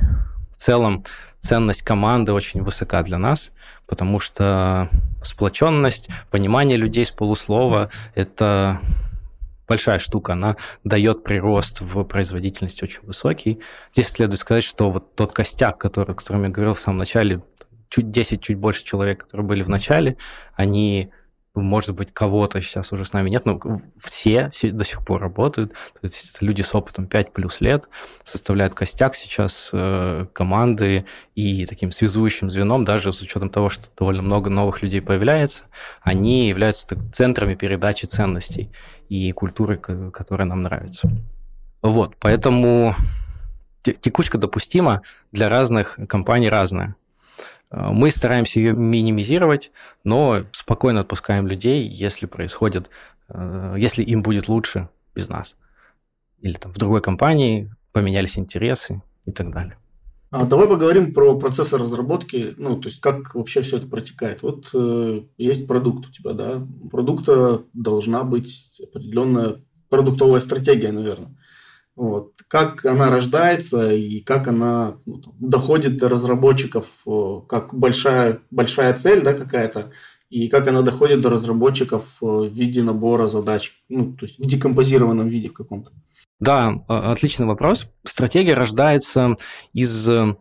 [0.56, 1.04] в целом
[1.40, 3.50] ценность команды очень высока для нас,
[3.86, 4.88] потому что
[5.22, 8.80] сплоченность, понимание людей с полуслова– это
[9.66, 13.60] большая штука, она дает прирост в производительности очень высокий.
[13.92, 17.42] Здесь следует сказать, что вот тот костяк, который, о котором я говорил в самом начале,
[17.88, 20.16] чуть 10, чуть больше человек, которые были в начале,
[20.54, 21.10] они
[21.54, 23.60] может быть, кого-то сейчас уже с нами нет, но
[23.98, 25.72] все до сих пор работают.
[25.72, 27.88] То есть это люди с опытом 5 плюс лет,
[28.24, 34.22] составляют костяк сейчас э, команды и таким связующим звеном, даже с учетом того, что довольно
[34.22, 35.64] много новых людей появляется,
[36.02, 38.70] они являются так, центрами передачи ценностей
[39.08, 41.10] и культуры, которая нам нравится.
[41.82, 42.94] Вот, поэтому
[43.82, 46.94] текучка допустима для разных компаний разная.
[47.70, 49.70] Э, мы стараемся ее минимизировать,
[50.04, 52.90] но спокойно отпускаем людей, если происходит,
[53.28, 55.56] э, если им будет лучше без нас.
[56.40, 59.76] Или там в другой компании поменялись интересы и так далее.
[60.30, 64.42] А давай поговорим про процессы разработки, ну, то есть как вообще все это протекает.
[64.42, 71.36] Вот э, есть продукт у тебя, да, у продукта должна быть определенная продуктовая стратегия, наверное.
[72.00, 72.32] Вот.
[72.48, 79.20] Как она рождается и как она ну, доходит до разработчиков, э, как большая, большая цель
[79.20, 79.92] да, какая-то,
[80.30, 84.46] и как она доходит до разработчиков э, в виде набора задач, ну, то есть в
[84.46, 85.92] декомпозированном виде в каком-то.
[86.38, 87.86] Да, отличный вопрос.
[88.06, 89.36] Стратегия рождается
[89.74, 90.36] из э,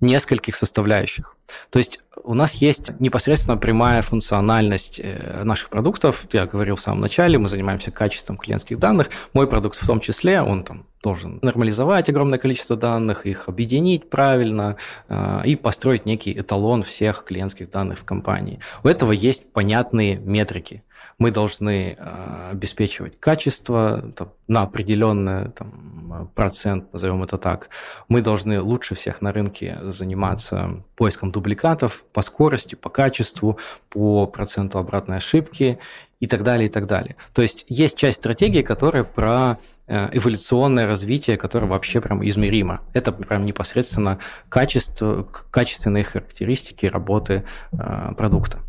[0.00, 1.36] нескольких составляющих.
[1.70, 6.26] То есть у нас есть непосредственно прямая функциональность э, наших продуктов.
[6.32, 9.10] Я говорил в самом начале, мы занимаемся качеством клиентских данных.
[9.34, 14.76] Мой продукт в том числе, он там должен нормализовать огромное количество данных, их объединить правильно
[15.08, 18.58] э, и построить некий эталон всех клиентских данных в компании.
[18.82, 20.82] У этого есть понятные метрики–
[21.18, 27.68] мы должны э, обеспечивать качество там, на определенный там, процент, назовем это так.
[28.08, 33.58] Мы должны лучше всех на рынке заниматься поиском дубликатов по скорости, по качеству,
[33.90, 35.78] по проценту обратной ошибки
[36.20, 37.16] и так далее, и так далее.
[37.32, 42.80] То есть есть часть стратегии, которая про э, эволюционное развитие, которое вообще прям измеримо.
[42.92, 48.60] Это прям непосредственно качество, качественные характеристики работы э, продукта.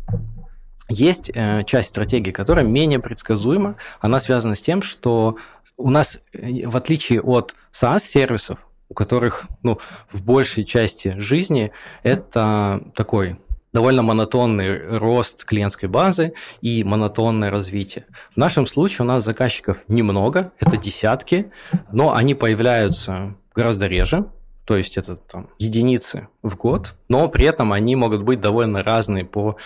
[0.88, 3.76] Есть э, часть стратегии, которая менее предсказуема.
[4.00, 5.36] Она связана с тем, что
[5.76, 9.78] у нас, э, в отличие от SaaS-сервисов, у которых ну,
[10.12, 11.72] в большей части жизни
[12.02, 13.36] это такой
[13.72, 18.06] довольно монотонный рост клиентской базы и монотонное развитие.
[18.32, 21.50] В нашем случае у нас заказчиков немного, это десятки,
[21.92, 24.30] но они появляются гораздо реже,
[24.64, 29.24] то есть это там единицы в год, но при этом они могут быть довольно разные
[29.24, 29.56] по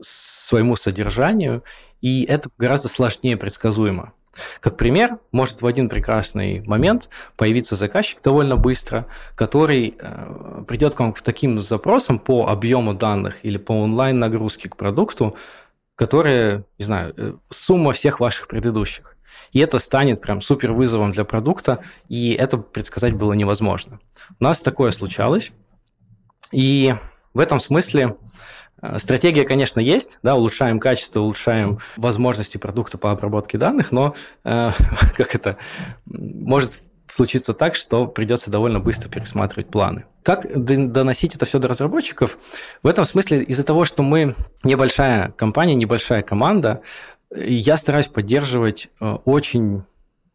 [0.00, 1.62] своему содержанию,
[2.00, 4.12] и это гораздо сложнее предсказуемо.
[4.60, 11.00] Как пример, может в один прекрасный момент появиться заказчик довольно быстро, который э, придет к
[11.00, 15.36] вам к таким запросам по объему данных или по онлайн-нагрузке к продукту,
[15.96, 19.16] которые, не знаю, э, сумма всех ваших предыдущих.
[19.52, 23.98] И это станет прям супер вызовом для продукта, и это предсказать было невозможно.
[24.38, 25.52] У нас такое случалось,
[26.52, 26.94] и
[27.34, 28.16] в этом смысле
[28.96, 34.14] стратегия, конечно, есть, да, улучшаем качество, улучшаем возможности продукта по обработке данных, но
[34.44, 34.70] э,
[35.16, 35.56] как это
[36.06, 40.04] может случиться так, что придется довольно быстро пересматривать планы.
[40.22, 42.38] Как доносить это все до разработчиков?
[42.82, 46.82] В этом смысле из-за того, что мы небольшая компания, небольшая команда,
[47.34, 49.84] я стараюсь поддерживать э, очень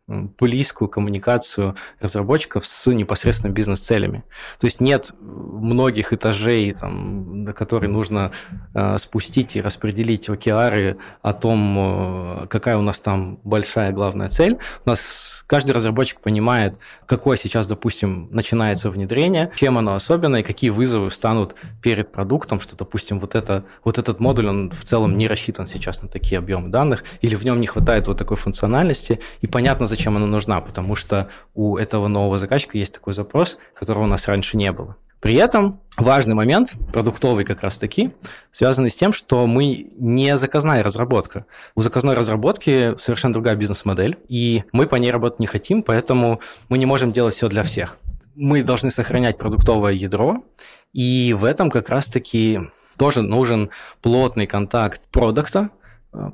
[0.08, 4.26] близкую коммуникацию разработчиков с непосредственно бизнес-целями.
[4.60, 8.32] То есть нет многих этажей, там, до которых нужно
[8.74, 14.58] э, спустить и распределить океары о том, э, какая у нас там большая главная цель.
[14.86, 20.70] У нас каждый разработчик понимает, какое сейчас, допустим, начинается внедрение, чем оно особенно и какие
[20.70, 25.30] вызовы встанут перед продуктом, что, допустим, вот, это, вот этот модуль, он в целом не
[25.30, 29.48] рассчитан сейчас на такие объемы данных, или в нем не хватает вот такой функциональности, и
[29.48, 34.08] понятно, зачем она нужна, потому что у этого нового заказчика есть такой запрос, которого у
[34.08, 34.98] нас раньше не было.
[35.22, 38.12] При этом важный момент, продуктовый как раз таки,
[38.52, 41.46] связанный с тем, что мы не заказная разработка.
[41.76, 46.78] У заказной разработки совершенно другая бизнес-модель, и мы по ней работать не хотим, поэтому мы
[46.78, 47.98] не можем делать все для всех.
[48.36, 50.44] Мы должны сохранять продуктовое ядро,
[50.92, 52.60] и в этом как раз-таки
[52.98, 53.70] тоже нужен
[54.02, 55.70] плотный контакт продукта,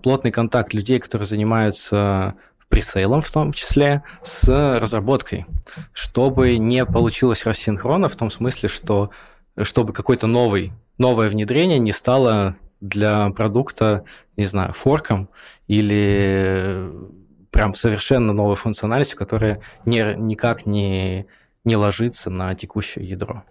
[0.02, 2.34] плотный контакт людей, которые занимаются
[2.70, 4.48] пресейлом в том числе, с
[4.80, 5.46] разработкой,
[5.92, 9.10] чтобы не получилось рассинхрона в том смысле, что
[9.62, 14.06] чтобы какой-то новый, новое внедрение не стало для продукта,
[14.38, 15.30] не знаю, форком
[15.68, 16.90] или
[17.52, 21.26] прям совершенно новой функциональностью, которая не, никак не,
[21.66, 23.44] не ложится на текущее ядро.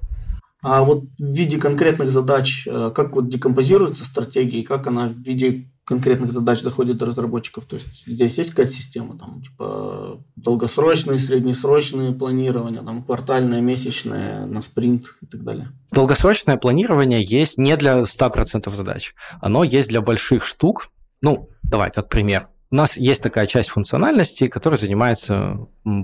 [0.63, 5.71] А вот в виде конкретных задач, э, как вот декомпозируется стратегия, как она в виде
[5.89, 7.65] конкретных задач доходит до разработчиков.
[7.65, 14.61] То есть здесь есть какая-то система, там, типа долгосрочные, среднесрочные планирования, там, квартальное, месячное, на
[14.61, 15.73] спринт и так далее.
[15.91, 19.15] Долгосрочное планирование есть не для 100% задач.
[19.41, 20.91] Оно есть для больших штук.
[21.23, 22.49] Ну, давай, как пример.
[22.71, 25.57] У нас есть такая часть функциональности, которая занимается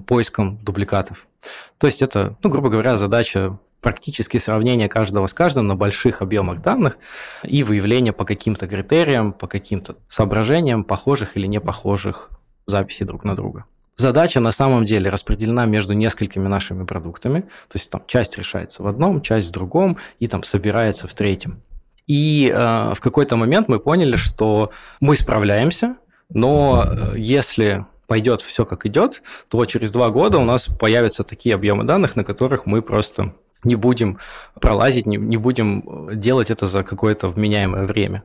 [0.07, 1.29] поиском дубликатов.
[1.77, 6.63] То есть это, ну, грубо говоря, задача практически сравнение каждого с каждым на больших объемах
[6.63, 6.97] данных
[7.43, 12.31] и выявление по каким-то критериям, по каким-то соображениям похожих или не похожих
[12.67, 13.67] записей друг на друга.
[13.97, 18.87] Задача на самом деле распределена между несколькими нашими продуктами, то есть там часть решается в
[18.87, 21.61] одном, часть в другом и там собирается в третьем.
[22.07, 24.71] И э, в какой-то момент мы поняли, что
[25.01, 25.97] мы справляемся,
[26.31, 31.55] но э, если пойдет все как идет, то через два года у нас появятся такие
[31.55, 33.35] объемы данных, на которых мы просто
[33.65, 34.19] не будем
[34.61, 38.25] пролазить, не, не будем делать это за какое-то вменяемое время.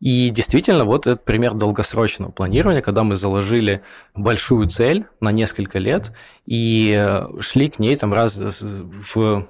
[0.00, 3.82] И действительно, вот этот пример долгосрочного планирования, когда мы заложили
[4.14, 6.12] большую цель на несколько лет
[6.44, 9.46] и шли к ней там раз в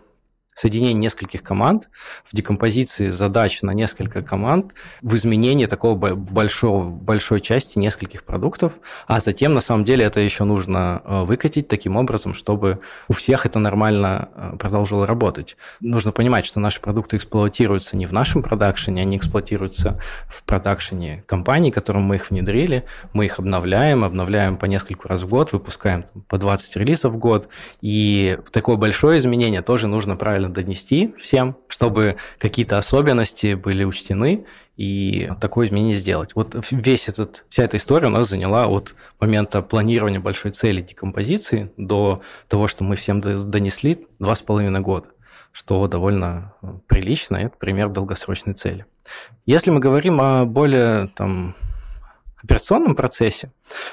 [0.57, 1.90] соединение нескольких команд,
[2.25, 8.73] в декомпозиции задач на несколько команд, в изменении такого большого, большой части нескольких продуктов,
[9.07, 13.45] а затем, на самом деле, это еще нужно э, выкатить таким образом, чтобы у всех
[13.45, 15.59] это нормально э, продолжило работать.
[15.81, 21.71] Нужно понимать, что наши продукты эксплуатируются не в нашем продакшене, они эксплуатируются в продакшене компании,
[21.71, 26.38] которым мы их внедрили, мы их обновляем, обновляем по нескольку раз в год, выпускаем по
[26.38, 27.49] 20 релизов в год,
[27.83, 34.47] и такое большое изменение тоже нужно правильно правильно донести всем, чтобы какие-то особенности были учтены
[34.77, 36.31] и такое изменение сделать.
[36.35, 41.71] Вот весь этот, вся эта история у нас заняла от момента планирования большой цели декомпозиции
[41.77, 45.09] до того, что мы всем донесли, два с половиной года
[45.53, 48.85] что довольно э, прилично, это пример долгосрочной цели.
[49.47, 51.55] Если мы говорим о более там,
[52.43, 53.53] операционном процессе,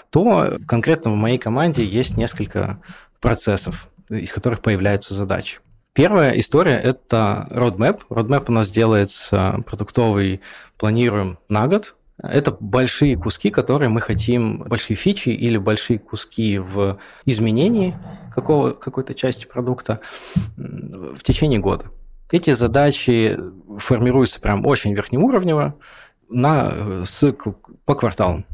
[0.09, 2.81] то конкретно в моей команде есть несколько
[3.21, 5.59] процессов, из которых появляются задачи.
[5.93, 8.01] Первая история– это roadmap.
[8.09, 10.41] Roadmap у нас делается продуктовый,
[10.79, 11.95] планируем на год.
[12.17, 17.95] Это большие куски, которые мы хотим, большие фичи или большие куски в изменении
[18.33, 19.99] какого, какой-то части продукта
[20.57, 21.85] в течение года.
[22.31, 23.39] Эти задачи
[23.77, 25.75] формируются прям очень верхнеуровнево
[26.27, 27.35] на, с,
[27.85, 28.45] по кварталам.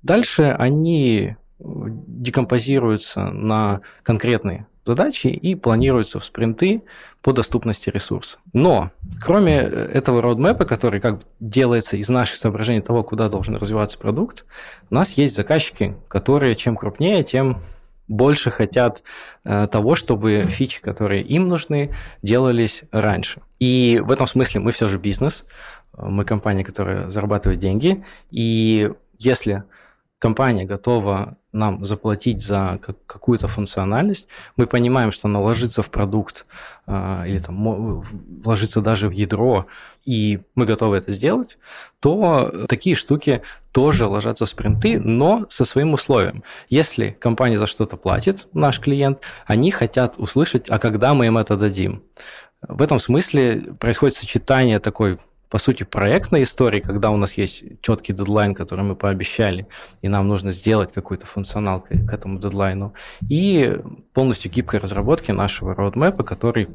[0.00, 6.82] Дальше они декомпозируются на конкретные задачи и планируются в спринты
[7.22, 8.38] по доступности ресурса.
[8.52, 8.90] Но
[9.20, 14.44] кроме этого роудмэпа, который как бы делается из наших соображений того, куда должен развиваться продукт,
[14.90, 17.60] у нас есть заказчики, которые чем крупнее, тем
[18.08, 19.02] больше хотят
[19.44, 23.40] э, того, чтобы фичи, которые им нужны, делались раньше.
[23.58, 25.44] И в этом смысле мы все же бизнес,
[25.96, 29.64] мы компания, которая зарабатывает деньги, и если
[30.18, 36.46] компания готова нам заплатить за какую-то функциональность, мы понимаем, что она ложится в продукт
[36.86, 38.02] а, или там
[38.42, 39.66] вложится даже в ядро,
[40.04, 41.58] и мы готовы это сделать,
[42.00, 46.42] то такие штуки тоже ложатся в спринты, но со своим условием.
[46.68, 51.56] Если компания за что-то платит, наш клиент, они хотят услышать, а когда мы им это
[51.56, 52.02] дадим.
[52.66, 55.18] В этом смысле происходит сочетание такой
[55.52, 59.66] по сути, проектной истории, когда у нас есть четкий дедлайн, который мы пообещали,
[60.00, 62.94] и нам нужно сделать какой-то функционал к, к этому дедлайну,
[63.28, 63.78] и
[64.14, 66.70] полностью гибкой разработки нашего роудмэпа, который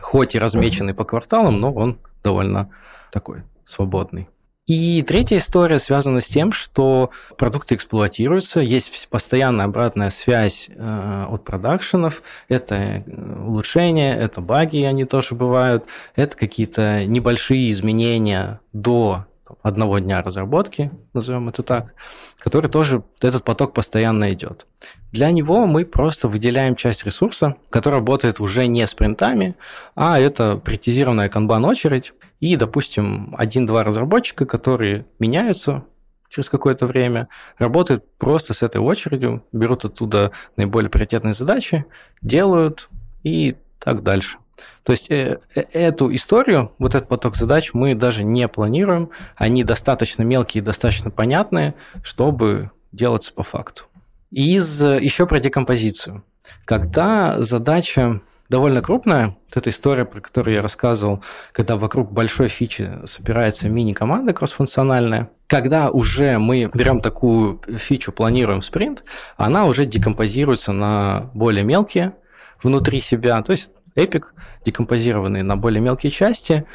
[0.00, 2.70] хоть и размеченный по кварталам, но он довольно
[3.10, 4.26] такой свободный.
[4.66, 11.44] И третья история связана с тем, что продукты эксплуатируются, есть постоянная обратная связь э, от
[11.44, 13.02] продакшенов, это э,
[13.44, 19.26] улучшения, это баги, они тоже бывают, это какие-то небольшие изменения до
[19.62, 21.94] одного дня разработки, назовем это так,
[22.38, 24.66] который тоже, этот поток постоянно идет.
[25.12, 29.54] Для него мы просто выделяем часть ресурса, который работает уже не спринтами,
[29.94, 35.84] а это приоритизированная канбан-очередь, и, допустим, один-два разработчика, которые меняются
[36.28, 41.84] через какое-то время, работают просто с этой очередью, берут оттуда наиболее приоритетные задачи,
[42.22, 42.88] делают
[43.22, 44.38] и так дальше.
[44.84, 49.64] То есть э, э, эту историю, вот этот поток задач мы даже не планируем, они
[49.64, 53.84] достаточно мелкие и достаточно понятные, чтобы делаться по факту.
[54.30, 56.24] Из э, еще про декомпозицию.
[56.64, 62.98] Когда задача довольно крупная, вот эта история, про которую я рассказывал, когда вокруг большой фичи
[63.04, 69.04] собирается мини-команда кроссфункциональная, когда уже мы берем такую фичу, планируем спринт,
[69.36, 72.14] она уже декомпозируется на более мелкие
[72.62, 73.42] внутри себя.
[73.42, 74.24] То есть Epic,
[74.64, 76.66] декомпозированный на более мелкие части.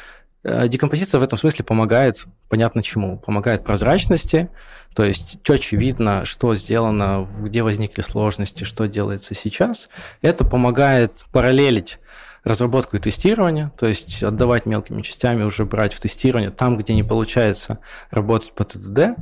[0.44, 4.48] Э, декомпозиция в этом смысле помогает, понятно чему, помогает прозрачности,
[4.94, 9.88] то есть четче видно, что сделано, где возникли сложности, что делается сейчас.
[10.22, 11.98] Это помогает параллелить
[12.44, 17.02] разработку и тестирование, то есть отдавать мелкими частями, уже брать в тестирование там, где не
[17.02, 17.78] получается
[18.10, 19.18] работать по ТДД,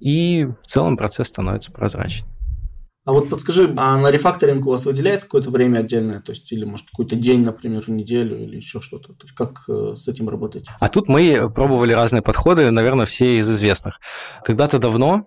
[0.00, 2.37] и в целом процесс становится прозрачнее.
[3.08, 6.66] А вот подскажи, а на рефакторинг у вас выделяется какое-то время отдельное, то есть или
[6.66, 9.14] может какой-то день, например, в неделю или еще что-то?
[9.14, 10.66] То есть как э, с этим работать?
[10.78, 14.00] А тут мы пробовали разные подходы, наверное, все из известных.
[14.44, 15.26] Когда-то давно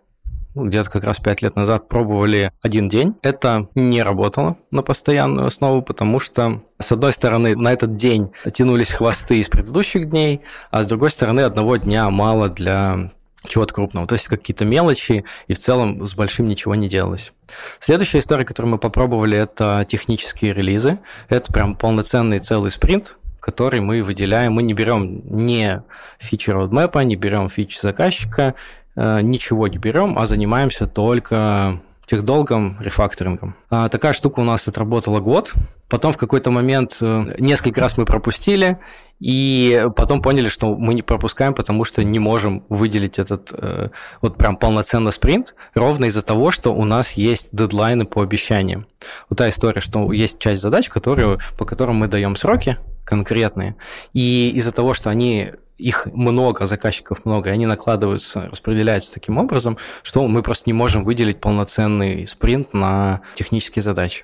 [0.53, 3.15] ну, где-то как раз пять лет назад пробовали один день.
[3.23, 8.91] Это не работало на постоянную основу, потому что, с одной стороны, на этот день тянулись
[8.91, 13.11] хвосты из предыдущих дней, а с другой стороны, одного дня мало для
[13.47, 14.07] чего-то крупного.
[14.07, 17.33] То есть какие-то мелочи, и в целом с большим ничего не делалось.
[17.79, 20.99] Следующая история, которую мы попробовали, это технические релизы.
[21.29, 24.53] Это прям полноценный целый спринт, который мы выделяем.
[24.53, 25.83] Мы не берем не
[26.19, 28.55] фичи roadmap, не берем фичи заказчика,
[28.95, 33.55] э, ничего не берем, а занимаемся только техдолгом, рефакторингом.
[33.69, 35.53] А, такая штука у нас отработала год.
[35.87, 38.79] Потом в какой-то момент э, несколько раз мы пропустили,
[39.19, 43.89] и потом поняли, что мы не пропускаем, потому что не можем выделить этот э,
[44.21, 48.87] вот прям полноценный спринт, ровно из-за того, что у нас есть дедлайны по обещаниям.
[49.29, 53.75] Вот та история, что есть часть задач, которые, по которым мы даем сроки конкретные,
[54.13, 59.77] и из-за того, что они их много, заказчиков много, и они накладываются, распределяются таким образом,
[60.03, 64.23] что мы просто не можем выделить полноценный спринт на технические задачи.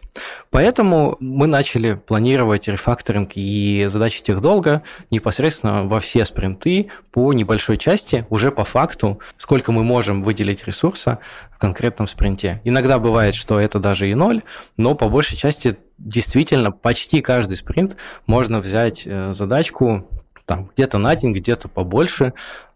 [0.52, 7.78] Поэтому мы начали планировать рефакторинг и задачи тех долго непосредственно во все спринты по небольшой
[7.78, 11.20] части, уже по факту, сколько мы можем выделить ресурса
[11.52, 12.62] в конкретном спринте.
[12.63, 14.43] Иногда бывает, что это даже и ноль,
[14.78, 20.08] но по большей части действительно почти каждый спринт можно взять э, задачку
[20.48, 22.34] там где-то на день, где-то побольше,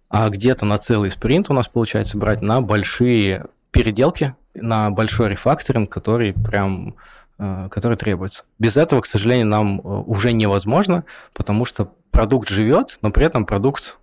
[0.09, 5.89] а где-то на целый спринт у нас получается брать на большие переделки, на большой рефакторинг,
[5.89, 6.95] который прям
[7.39, 8.43] э, который требуется.
[8.59, 13.45] Без этого, к сожалению, нам э, уже невозможно, потому что продукт живет, но при этом
[13.45, 13.97] продукт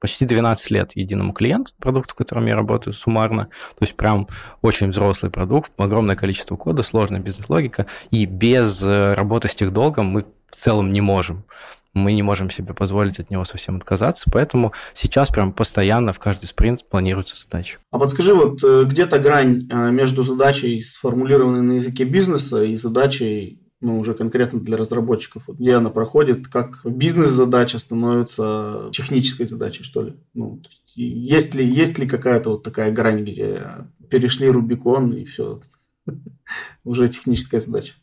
[0.00, 3.44] почти 12 лет единому клиенту, продукту, в котором я работаю суммарно.
[3.44, 4.28] То есть прям
[4.60, 7.86] очень взрослый продукт, огромное количество кода, сложная бизнес-логика.
[8.10, 11.44] И без э, работы с техдолгом мы в целом не можем
[11.94, 16.46] мы не можем себе позволить от него совсем отказаться, поэтому сейчас прям постоянно в каждый
[16.46, 17.78] спринт планируется задача.
[17.90, 23.60] А подскажи, вот э, где-то грань э, между задачей, сформулированной на языке бизнеса, и задачей
[23.80, 30.02] ну, уже конкретно для разработчиков, вот где она проходит, как бизнес-задача становится технической задачей, что
[30.02, 30.14] ли?
[30.32, 33.62] Ну, то есть, есть ли, есть ли какая-то вот такая грань, где
[34.10, 35.60] перешли Рубикон и все,
[36.84, 37.94] уже техническая задача?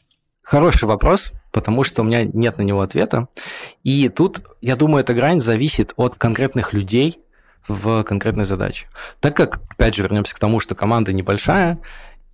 [0.43, 3.27] Хороший вопрос, потому что у меня нет на него ответа.
[3.83, 7.19] И тут, я думаю, эта грань зависит от конкретных людей
[7.67, 8.87] в конкретной задаче.
[9.19, 11.79] Так как, опять же, вернемся к тому, что команда небольшая,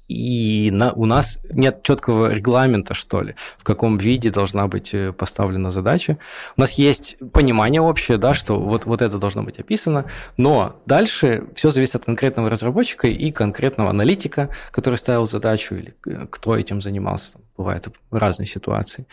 [0.08, 5.12] и на, у нас нет четкого регламента, что ли, в каком виде должна быть э,
[5.12, 6.18] поставлена задача.
[6.56, 10.06] У нас есть понимание общее, да, что вот, вот это должно быть описано,
[10.38, 16.26] но дальше все зависит от конкретного разработчика и конкретного аналитика, который ставил задачу или э,
[16.30, 17.34] кто этим занимался.
[17.58, 19.08] Бывают разные ситуации.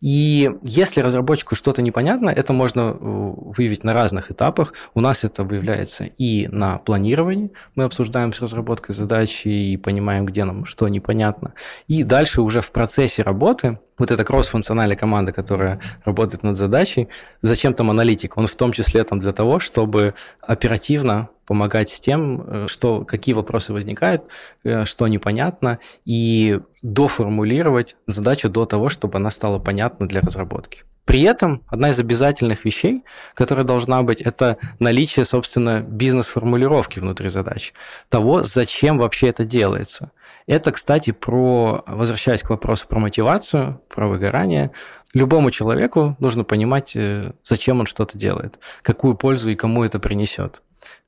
[0.00, 4.74] И если разработчику что-то непонятно, это можно э, выявить на разных этапах.
[4.94, 7.52] У нас это выявляется и на планировании.
[7.76, 11.54] Мы обсуждаем с разработкой задачи и понимаем, где нам что непонятно.
[11.86, 17.08] И дальше уже в процессе работы вот эта кросс-функциональная команда, которая работает над задачей,
[17.42, 18.36] зачем там аналитик?
[18.36, 23.34] Он в том числе там для того, чтобы оперативно помогать с тем, э, что, какие
[23.34, 24.24] вопросы возникают,
[24.64, 30.82] э, что непонятно, и доформулировать задачу до того, чтобы она стала понятна для разработки.
[31.04, 33.04] При этом одна из обязательных вещей,
[33.34, 37.74] которая должна быть, это наличие, собственно, бизнес-формулировки внутри задач.
[38.08, 40.12] Того, зачем вообще это делается.
[40.46, 44.72] Это, кстати, про, возвращаясь к вопросу про мотивацию, про выгорание,
[45.14, 50.62] любому человеку нужно понимать, э, зачем он что-то делает, какую пользу и кому это принесет.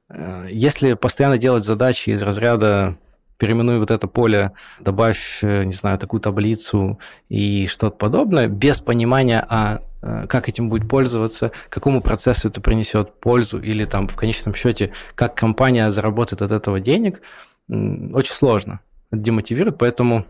[0.09, 2.97] Э, если постоянно делать задачи из разряда
[3.37, 9.45] переименуй вот это поле, добавь, э, не знаю, такую таблицу и что-то подобное, без понимания,
[9.49, 9.82] а
[10.28, 15.34] как этим будет пользоваться, какому процессу это принесет пользу, или там в конечном счете, как
[15.34, 17.22] компания заработает от этого денег,
[17.68, 18.80] очень сложно
[19.13, 20.25] демотивирует, поэтому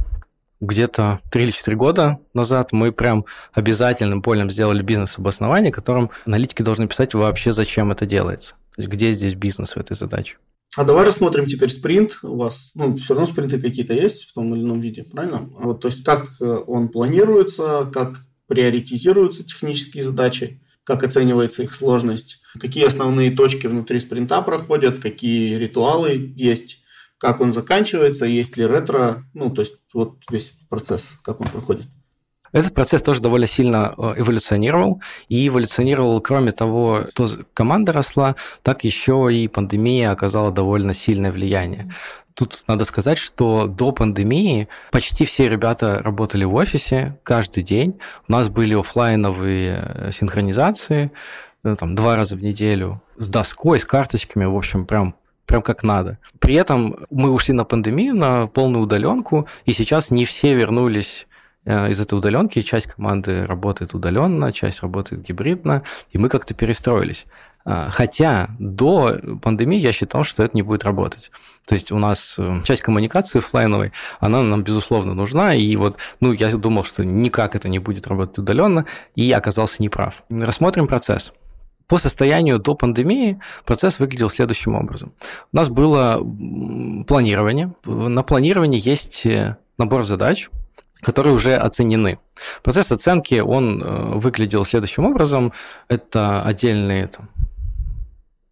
[0.61, 6.89] где-то 3 или 4 года назад мы прям обязательным полем сделали бизнес-обоснование, которым аналитики должны
[6.89, 8.55] писать вообще, зачем это делается.
[8.75, 10.37] То есть где здесь бизнес в этой задаче.
[10.77, 12.19] А давай рассмотрим теперь спринт.
[12.23, 15.49] У вас, ну, все равно спринты какие-то есть в том или ином виде, правильно?
[15.59, 21.75] А вот, то есть как э, он планируется, как приоритизируются технические задачи, как оценивается их
[21.75, 26.83] сложность, какие основные точки внутри спринта проходят, какие ритуалы есть,
[27.19, 31.87] как он заканчивается, есть ли ретро, ну, то есть вот весь процесс, как он проходит.
[32.53, 35.03] Этот процесс тоже довольно сильно э, эволюционировал.
[35.29, 41.91] И эволюционировал, кроме того, что команда росла, так еще и пандемия оказала довольно сильное влияние.
[42.35, 47.99] Тут надо сказать, что до пандемии почти все ребята работали в офисе каждый день.
[48.29, 51.13] У нас были офлайновые э, синхронизации,
[51.65, 55.15] э, там, два раза в неделю с доской, с карточками, в общем, прям
[55.47, 56.19] прям как надо.
[56.39, 61.27] При этом мы ушли на пандемию, на полную удаленку, и сейчас не все вернулись
[61.65, 62.61] э, из этой удаленки.
[62.63, 67.27] Часть команды работает удаленно, часть работает гибридно, и мы как-то перестроились.
[67.69, 71.33] А, хотя до пандемии я считал, что это не будет работать.
[71.67, 75.53] То есть у нас э, часть коммуникации офлайновой, она нам, безусловно, нужна.
[75.53, 78.87] И вот, ну, я думал, что никак это не будет работать удаленно,
[79.17, 80.23] и оказался неправ.
[80.31, 81.33] Рассмотрим процесс.
[81.89, 85.13] По состоянию до пандемии процесс выглядел следующим образом.
[85.53, 86.21] У нас было
[87.07, 87.73] планирование.
[87.85, 90.51] На планировании есть э, набор задач,
[91.01, 92.19] которые уже оценены.
[92.65, 95.53] Процесс оценки, он э, выглядел следующим образом.
[95.87, 97.31] Это отдельные там,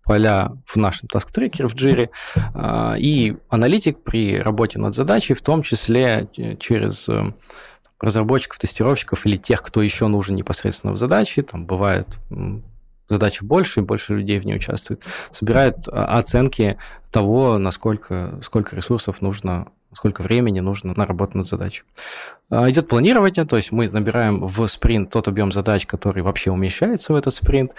[0.05, 5.65] поля в нашем task-трекере в Jira, э, и аналитик при работе над задачей, в том
[5.65, 6.29] числе
[6.61, 7.09] через
[7.99, 12.07] разработчиков, тестировщиков или тех, кто еще нужен непосредственно в задаче, там бывает
[13.09, 16.79] задача больше, и больше людей в ней участвует, собирает а, оценки
[17.11, 21.83] того, насколько, сколько ресурсов нужно, сколько времени нужно на работу над задачей.
[22.51, 27.13] А, идет планирование, то есть мы набираем в спринт тот объем задач, который вообще умещается
[27.13, 27.73] в этот спринт.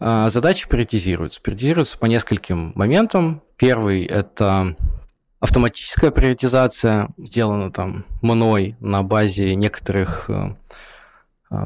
[0.00, 1.40] А, задачи приоритизируются.
[1.40, 3.42] Приоритизируются по нескольким моментам.
[3.56, 4.76] Первый– это
[5.42, 10.54] автоматическая приоритизация, сделана там мной на базе некоторых э,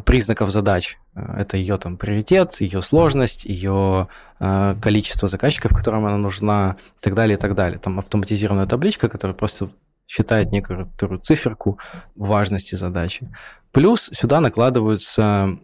[0.04, 0.98] признаков задач.
[1.14, 4.08] Э, это ее там приоритет, ее сложность, ее
[4.40, 7.78] э, количество заказчиков, которым она нужна, и так далее, и так далее.
[7.78, 9.70] Там автоматизированная табличка, которая просто
[10.08, 11.78] считает некоторую циферку
[12.14, 13.32] важности задачи.
[13.72, 15.58] Плюс сюда накладываются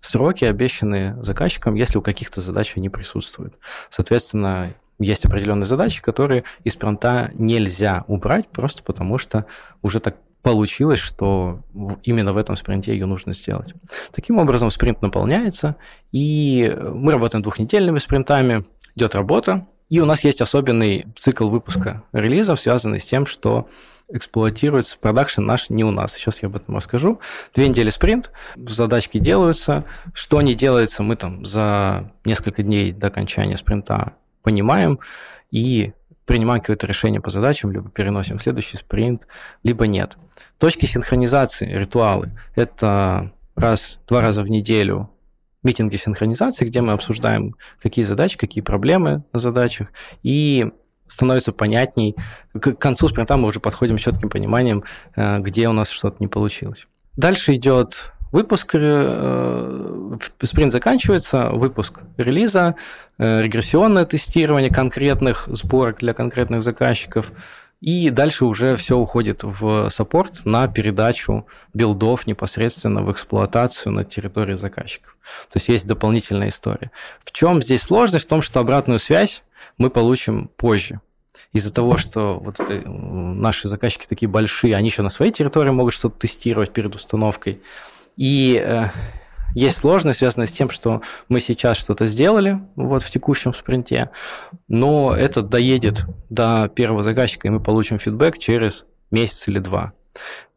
[0.00, 3.58] сроки, обещанные заказчикам, если у каких-то задач они присутствуют.
[3.90, 9.46] Соответственно, есть определенные задачи, которые из спринта нельзя убрать, просто потому что
[9.82, 10.16] уже так
[10.46, 11.58] получилось, что
[12.04, 13.74] именно в этом спринте ее нужно сделать.
[14.12, 15.74] Таким образом, спринт наполняется,
[16.12, 22.60] и мы работаем двухнедельными спринтами, идет работа, и у нас есть особенный цикл выпуска релизов,
[22.60, 23.68] связанный с тем, что
[24.08, 26.14] эксплуатируется продакшн наш не у нас.
[26.14, 27.18] Сейчас я об этом расскажу.
[27.52, 29.82] Две недели спринт, задачки делаются.
[30.14, 34.12] Что не делается, мы там за несколько дней до окончания спринта
[34.44, 35.00] понимаем
[35.50, 35.92] и
[36.26, 39.26] принимаем какое-то решение по задачам, либо переносим следующий спринт,
[39.62, 40.18] либо нет.
[40.58, 45.10] Точки синхронизации, ритуалы– это раз, два раза в неделю
[45.62, 49.88] митинги синхронизации, где мы обсуждаем, какие задачи, какие проблемы на задачах,
[50.22, 50.70] и
[51.06, 52.14] становится понятней.
[52.52, 56.28] К концу спринта мы уже подходим с четким пониманием, э, где у нас что-то не
[56.28, 56.86] получилось.
[57.16, 62.74] Дальше идет выпуск, э, спринт заканчивается, выпуск релиза,
[63.18, 67.32] э, регрессионное тестирование конкретных сборок для конкретных заказчиков,
[67.80, 74.56] и дальше уже все уходит в саппорт на передачу билдов непосредственно в эксплуатацию на территории
[74.56, 75.16] заказчиков.
[75.50, 76.90] То есть есть дополнительная история.
[77.22, 78.24] В чем здесь сложность?
[78.24, 79.42] В том, что обратную связь
[79.76, 81.00] мы получим позже.
[81.52, 85.92] Из-за того, что вот это, наши заказчики такие большие, они еще на своей территории могут
[85.92, 87.60] что-то тестировать перед установкой.
[88.16, 88.86] И э,
[89.54, 94.10] есть сложность, связанная с тем, что мы сейчас что-то сделали вот в текущем спринте,
[94.68, 99.92] но это доедет до первого заказчика, и мы получим фидбэк через месяц или два.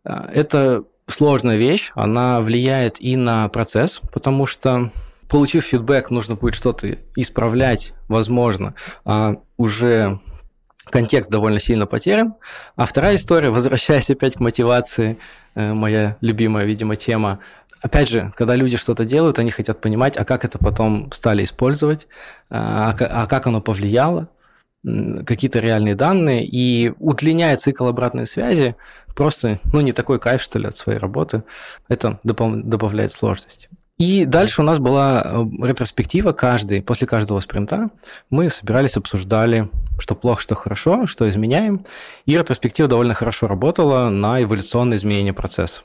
[0.03, 4.91] Э, это сложная вещь, она влияет и на процесс, потому что
[5.30, 8.74] получив фидбэк, нужно будет что-то исправлять, возможно,
[9.05, 10.20] а уже
[10.90, 12.36] контекст довольно сильно потерян.
[12.76, 15.18] А вторая история, возвращаясь опять к мотивации,
[15.56, 17.40] э, моя любимая, видимо, тема.
[17.82, 22.08] Опять же, когда люди что-то делают, они хотят понимать, а как это потом стали использовать,
[22.50, 24.28] а, а как оно повлияло,
[24.84, 28.76] какие-то реальные данные, и удлиняя цикл обратной связи,
[29.16, 31.44] просто, ну, не такой кайф, что ли, от своей работы,
[31.88, 33.70] это добавляет сложность.
[33.98, 37.90] И дальше у нас была э, ретроспектива каждый, после каждого спринта
[38.30, 39.70] мы собирались, обсуждали,
[40.00, 41.86] что плохо, что хорошо, что изменяем.
[42.26, 45.82] И ретроспектива довольно хорошо работала на эволюционное изменение процесса.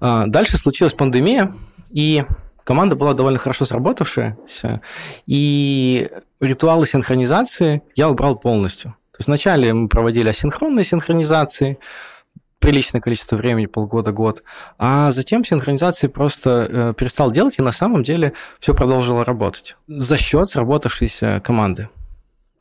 [0.00, 1.52] А, дальше случилась пандемия,
[1.90, 2.24] и
[2.64, 4.80] команда была довольно хорошо сработавшаяся,
[5.26, 8.96] и ритуалы синхронизации я убрал полностью.
[9.12, 11.78] То есть вначале мы проводили асинхронные синхронизации,
[12.58, 14.42] приличное количество времени, полгода-год,
[14.78, 20.16] а затем синхронизации просто э, перестал делать, и на самом деле все продолжило работать за
[20.16, 21.90] счет сработавшейся команды.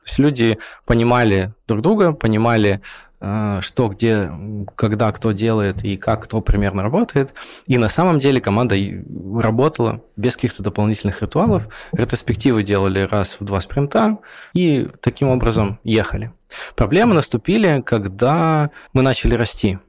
[0.04, 2.82] То есть люди понимали друг друга, понимали,
[3.22, 4.30] э, что, где,
[4.76, 7.34] когда кто делает и как кто примерно работает.
[7.68, 8.76] И на самом деле команда
[9.42, 11.68] работала без каких-то дополнительных ритуалов.
[11.94, 14.18] Ретроспективы делали раз в два спринта
[14.54, 16.34] и таким образом ехали.
[16.76, 19.80] Проблемы наступили, когда мы начали расти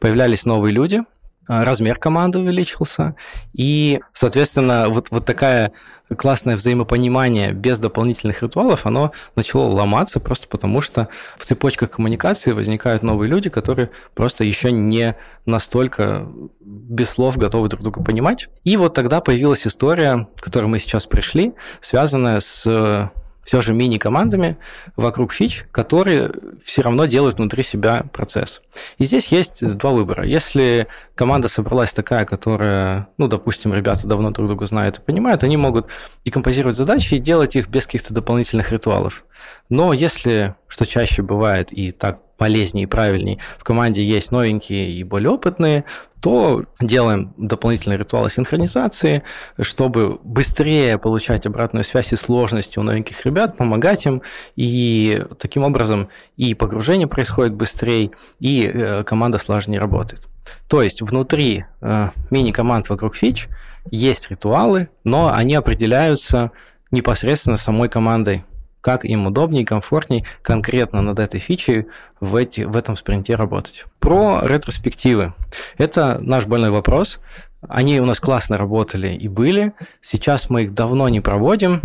[0.00, 1.02] появлялись новые люди,
[1.48, 3.14] размер команды увеличился,
[3.52, 5.72] и, соответственно, вот, вот такая
[6.16, 13.02] классное взаимопонимание без дополнительных ритуалов, оно начало ломаться просто потому, что в цепочках коммуникации возникают
[13.02, 15.16] новые люди, которые просто еще не
[15.46, 16.28] настолько
[16.60, 18.48] без слов готовы друг друга понимать.
[18.64, 23.10] И вот тогда появилась история, к которой мы сейчас пришли, связанная с
[23.42, 24.56] все же мини-командами
[24.96, 26.32] вокруг фич, которые
[26.64, 28.62] все равно делают внутри себя процесс.
[28.98, 30.24] И здесь есть два выбора.
[30.24, 35.56] Если команда собралась такая, которая, ну, допустим, ребята давно друг друга знают и понимают, они
[35.56, 35.88] могут
[36.24, 39.24] декомпозировать задачи и делать их без каких-то дополнительных ритуалов.
[39.68, 45.04] Но если, что чаще бывает, и так полезнее и правильнее, в команде есть новенькие и
[45.04, 45.84] более опытные,
[46.20, 49.24] то делаем дополнительные ритуалы синхронизации,
[49.60, 54.22] чтобы быстрее получать обратную связь и сложности у новеньких ребят, помогать им,
[54.54, 60.28] и таким образом и погружение происходит быстрее, и э, команда слаженнее работает.
[60.68, 63.48] То есть внутри э, мини-команд вокруг фич
[63.90, 66.52] есть ритуалы, но они определяются
[66.92, 68.44] непосредственно самой командой
[68.82, 71.86] как им удобнее и комфортнее конкретно над этой фичей
[72.20, 73.86] в, эти, в этом спринте работать.
[74.00, 75.32] Про ретроспективы.
[75.78, 77.20] Это наш больной вопрос.
[77.68, 79.72] Они у нас классно работали и были.
[80.00, 81.80] Сейчас мы их давно не проводим.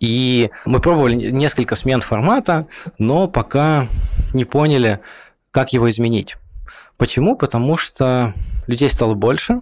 [0.00, 2.66] И мы пробовали несколько смен формата,
[2.98, 3.86] но пока
[4.34, 4.98] не поняли,
[5.52, 6.36] как его изменить.
[6.96, 7.36] Почему?
[7.36, 8.34] Потому что
[8.66, 9.60] людей стало больше,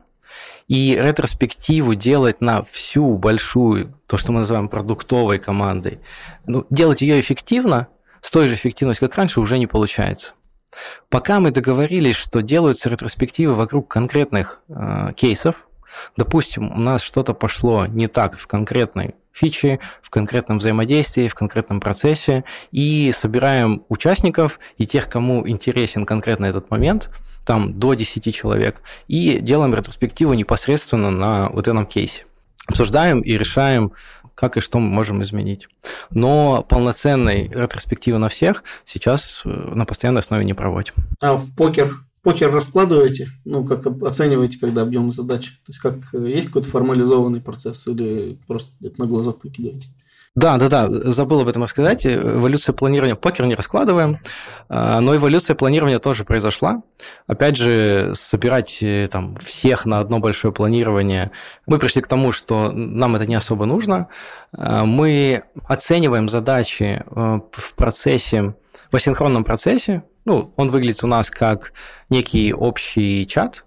[0.71, 5.99] и ретроспективу делать на всю большую, то, что мы называем продуктовой командой,
[6.47, 7.89] ну, делать ее эффективно,
[8.21, 10.35] с той же эффективностью, как раньше, уже не получается.
[11.09, 15.57] Пока мы договорились, что делаются ретроспективы вокруг конкретных э, кейсов,
[16.17, 21.81] допустим, у нас что-то пошло не так в конкретной фиче, в конкретном взаимодействии, в конкретном
[21.81, 27.11] процессе, и собираем участников и тех, кому интересен конкретно этот момент–
[27.45, 32.25] там до 10 человек, и делаем ретроспективу непосредственно на вот этом кейсе.
[32.67, 33.93] Обсуждаем и решаем,
[34.35, 35.69] как и что мы можем изменить.
[36.11, 40.95] Но полноценной ретроспективы на всех сейчас э, на постоянной основе не проводим.
[41.21, 43.29] А в покер покер раскладываете?
[43.45, 45.51] Ну, как оцениваете, когда объемы задач?
[45.65, 49.89] То есть, как э, есть какой-то формализованный процесс или просто на глазок прикидываете?
[50.37, 52.07] Да, да, да, забыл об этом рассказать.
[52.07, 54.21] Эволюция планирования покер не раскладываем,
[54.69, 56.83] а, но эволюция планирования тоже произошла.
[57.27, 61.33] Опять же, собирать э, там всех на одно большое планирование.
[61.67, 64.07] Мы пришли к тому, что нам это не особо нужно.
[64.57, 68.55] А, мы оцениваем задачи э, в процессе,
[68.93, 70.05] в асинхронном процессе.
[70.27, 71.73] Ну, он выглядит у нас как
[72.09, 73.65] некий общий чат,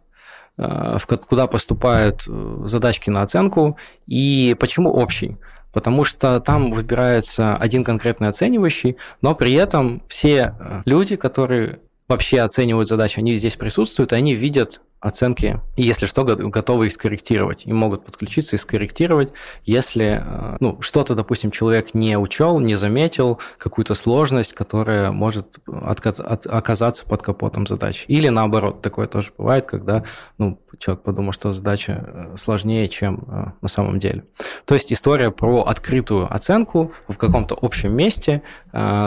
[0.57, 0.97] э,
[1.27, 3.77] куда поступают задачки на оценку.
[4.07, 5.37] И почему общий?
[5.73, 12.41] Потому что там выбирается один конкретный оценивающий, но при этом все э, люди, которые вообще
[12.41, 17.65] оценивают задачи, они здесь присутствуют, и они видят оценки, и если что, готовы их скорректировать.
[17.65, 19.33] И могут подключиться и скорректировать,
[19.65, 27.05] если э, ну, что-то, допустим, человек не учел, не заметил, какую-то сложность, которая может оказаться
[27.05, 28.05] под капотом задачи.
[28.07, 30.05] Или наоборот, такое тоже бывает, когда
[30.37, 34.25] ну, человек подумал, что задача э, сложнее, чем э, на самом деле.
[34.65, 38.41] То есть история про открытую оценку в каком-то общем месте,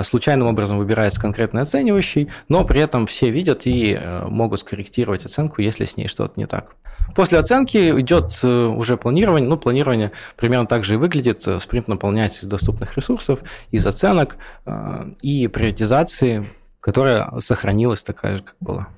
[0.02, 3.98] случайным образом выбирается конкретный оценивающий, но при этом все видят и
[4.28, 6.76] могут скорректировать оценку, если с ней что-то не так.
[7.14, 9.48] После оценки идет э, уже планирование.
[9.48, 11.46] Ну, планирование примерно так же и выглядит.
[11.46, 13.40] Э, спринт наполняется из доступных ресурсов,
[13.70, 16.50] из оценок э, и приоритизации,
[16.80, 18.88] которая сохранилась такая же, как была.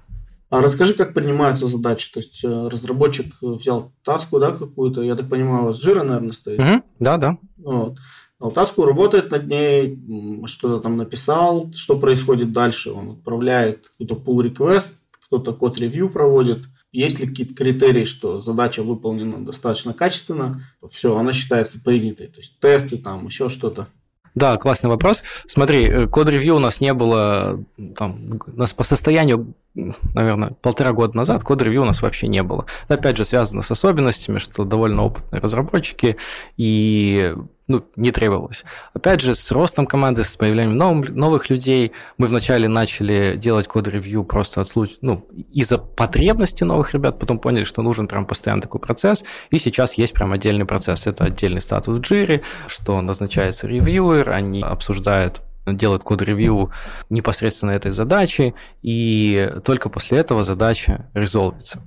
[0.51, 2.11] А расскажи, как принимаются задачи.
[2.12, 6.61] То есть разработчик взял таску, да, какую-то, я так понимаю, у вас жира, наверное, стоит.
[6.61, 7.38] Угу, да, да.
[7.59, 7.99] Вот.
[8.40, 9.99] А таску работает над ней,
[10.46, 12.92] что-то там написал, что происходит дальше.
[12.92, 19.44] Он отправляет какой-то pull request, кто-то код-ревью проводит– есть ли какие-то критерии, что задача выполнена
[19.44, 22.28] достаточно качественно, все, она считается принятой.
[22.28, 23.88] То есть тесты, там еще что-то.
[24.34, 25.22] Да, классный вопрос.
[25.46, 27.64] Смотри, э, код-ревью у нас не было
[27.96, 32.66] там, у нас по состоянию, наверное, полтора года назад код-ревью у нас вообще не было.
[32.85, 36.16] Это, опять же, связано с особенностями, что довольно опытные разработчики,
[36.57, 37.35] и
[37.69, 38.64] ну, не требовалось.
[38.95, 44.25] Опять же, с ростом команды, с появлением нов, новых людей, мы вначале начали делать код-ревью
[44.25, 48.81] просто от случая, ну, из-за потребности новых ребят, потом поняли, что нужен прям постоянно такой
[48.81, 51.07] процесс, и сейчас есть прям отдельный процесс.
[51.07, 55.43] Это отдельный статус в джире, что назначается ревьюер, они обсуждают
[55.73, 56.71] делают код-ревью
[57.11, 61.81] непосредственно этой задачи, и только после этого задача резолвится.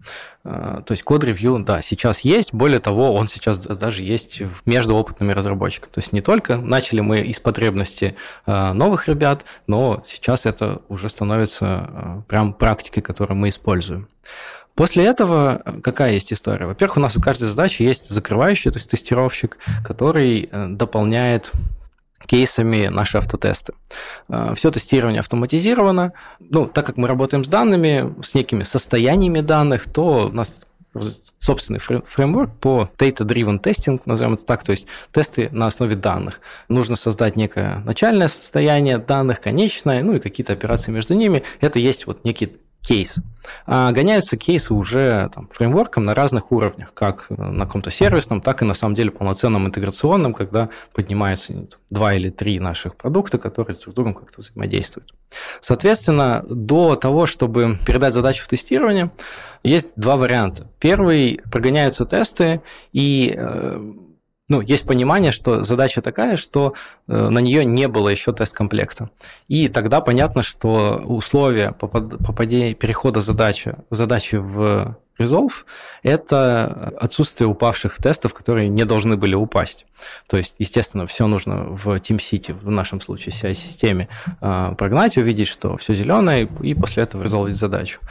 [0.44, 5.32] А, то есть код-ревью, да, сейчас есть, более того, он сейчас даже есть между опытными
[5.32, 5.92] разработчиками.
[5.92, 8.16] То есть не только начали мы из потребности
[8.46, 14.08] а, новых ребят, но сейчас это уже становится а, прям практикой, которую мы используем.
[14.76, 16.66] После этого какая есть история?
[16.66, 21.52] Во-первых, у нас у каждой задачи есть закрывающий, то есть тестировщик, который э, дополняет
[22.26, 23.74] кейсами наши автотесты.
[24.30, 26.13] Э, Все тестирование автоматизировано.
[26.39, 30.59] Ну, так как мы работаем с данными, с некими состояниями данных, то у нас
[31.39, 36.41] собственный фреймворк по data-driven testing, назовем это так, то есть тесты на основе данных.
[36.67, 41.43] Нужно создать некое начальное состояние данных, конечное, ну и какие-то операции между ними.
[41.61, 43.18] Это есть вот некий кейс.
[43.66, 48.66] А гоняются кейсы уже там, фреймворком на разных уровнях, как на каком-то сервисном, так и
[48.66, 53.96] на самом деле полноценном интеграционном, когда поднимаются два или три наших продукта, которые друг с
[53.96, 55.14] другом как-то взаимодействуют.
[55.60, 59.12] Соответственно, до того, чтобы передать задачу в тестирование,
[59.64, 60.68] есть два варианта.
[60.80, 62.62] Первый– прогоняются тесты,
[62.94, 63.94] и э,
[64.52, 66.74] ну, есть понимание, что задача такая, что
[67.08, 69.10] э, на нее не было еще тест-комплекта.
[69.47, 75.54] И тогда понятно, что условия попадения, перехода задачи, задачи в Resolve–
[76.04, 79.86] это отсутствие упавших тестов, которые не должны были упасть.
[80.28, 84.10] То есть, естественно, все нужно в TeamCity, в нашем случае CI-системе,
[84.41, 88.02] э, прогнать, увидеть, что все зеленое, и после этого резолвить задачу.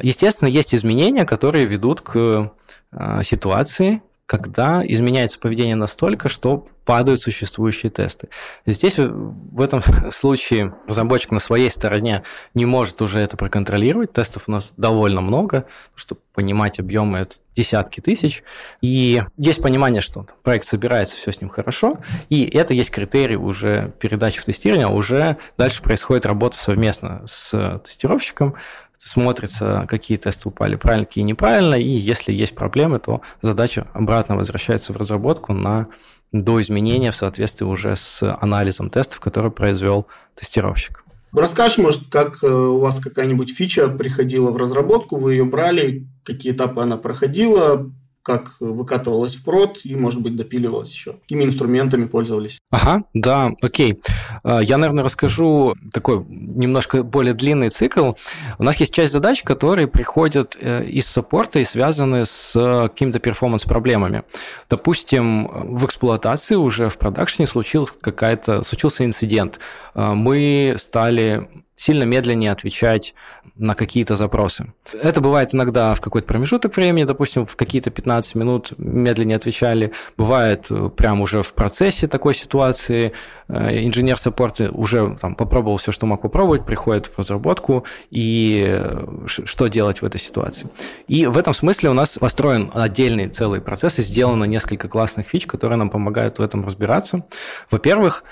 [0.00, 2.50] Естественно, есть изменения, которые ведут к
[2.92, 8.28] э, ситуации, когда изменяется поведение настолько, что падают существующие тесты.
[8.66, 12.22] Здесь в этом случае разработчик на своей стороне
[12.52, 14.12] не может уже это проконтролировать.
[14.12, 18.42] Тестов у нас довольно много, чтобы понимать объемы это десятки тысяч.
[18.80, 21.98] И есть понимание, что проект собирается, все с ним хорошо,
[22.28, 27.80] и это есть критерий уже передачи в тестирование, а уже дальше происходит работа совместно с
[27.84, 28.56] тестировщиком,
[28.98, 34.92] смотрится, какие тесты упали правильно, какие неправильно, и если есть проблемы, то задача обратно возвращается
[34.92, 35.88] в разработку на
[36.32, 41.04] до изменения в соответствии уже с анализом тестов, который произвел тестировщик.
[41.32, 46.52] Расскажешь, может, как э, у вас какая-нибудь фича приходила в разработку, вы ее брали, какие
[46.52, 47.90] этапы она проходила,
[48.24, 51.12] как выкатывалось в прод и, может быть, допиливалось еще.
[51.12, 52.58] Какими инструментами пользовались?
[52.70, 54.00] Ага, да, окей.
[54.42, 58.12] А, я, наверное, расскажу такой немножко более длинный цикл.
[58.58, 64.22] У нас есть часть задач, которые приходят э, из саппорта и связаны с какими-то перформанс-проблемами.
[64.70, 69.60] Допустим, в эксплуатации уже в продакшне случился какая-то, случился инцидент.
[69.92, 71.46] А, мы стали
[71.76, 73.14] сильно медленнее отвечать
[73.56, 74.72] на какие-то запросы.
[74.92, 79.92] Это бывает иногда в какой-то промежуток времени, допустим, в какие-то 15 минут медленнее отвечали.
[80.16, 83.12] Бывает э, прямо уже в процессе такой ситуации.
[83.48, 89.26] Э, инженер саппорта уже там, попробовал все, что мог попробовать, приходит в разработку, и э,
[89.26, 90.68] что делать в этой ситуации.
[91.08, 95.46] И в этом смысле у нас построен отдельный целый процесс, и сделано несколько классных фич,
[95.46, 97.24] которые нам помогают в этом разбираться.
[97.70, 98.24] Во-первых,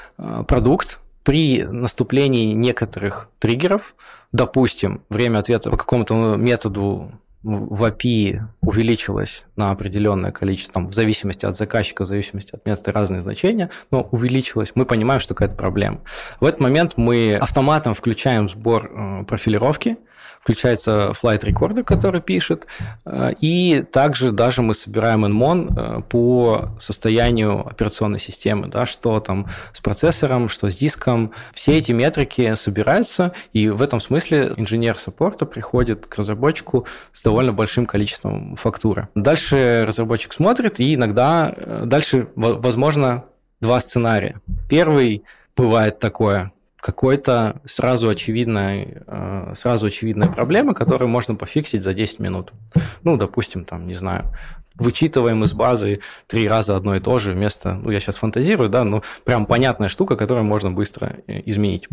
[0.47, 3.95] продукт при наступлении некоторых триггеров,
[4.33, 7.13] допустим, время ответа по какому-то методу
[7.43, 12.93] в API увеличилось на определенное количество, там, в зависимости от заказчика, в зависимости от метода
[12.93, 16.01] разные значения, но увеличилось, мы понимаем, что какая-то проблема.
[16.41, 19.97] В этот момент мы автоматом включаем сбор э, профилировки,
[20.43, 22.67] включается flight recorder, который пишет,
[23.07, 29.47] э, и также даже мы собираем NMON э, по состоянию операционной системы, да, что там
[29.73, 31.33] с процессором, что с диском.
[31.53, 37.53] Все эти метрики собираются, и в этом смысле инженер саппорта приходит к разработчику с довольно
[37.53, 39.09] большим количеством фактуры.
[39.15, 43.25] Дальше разработчик смотрит, и иногда э, дальше, возможно,
[43.61, 44.41] два сценария.
[44.69, 45.23] Первый
[45.57, 46.53] бывает такое,
[46.83, 52.53] какой-то сразу очевидной, э, сразу очевидная проблема, которую можно пофиксить за 10 минут.
[53.05, 54.25] Ну, допустим, там, не знаю,
[54.75, 58.83] вычитываем из базы три раза одно и то же вместо, ну, я сейчас фантазирую, да,
[58.83, 61.87] но прям понятная штука, которую можно быстро э, изменить.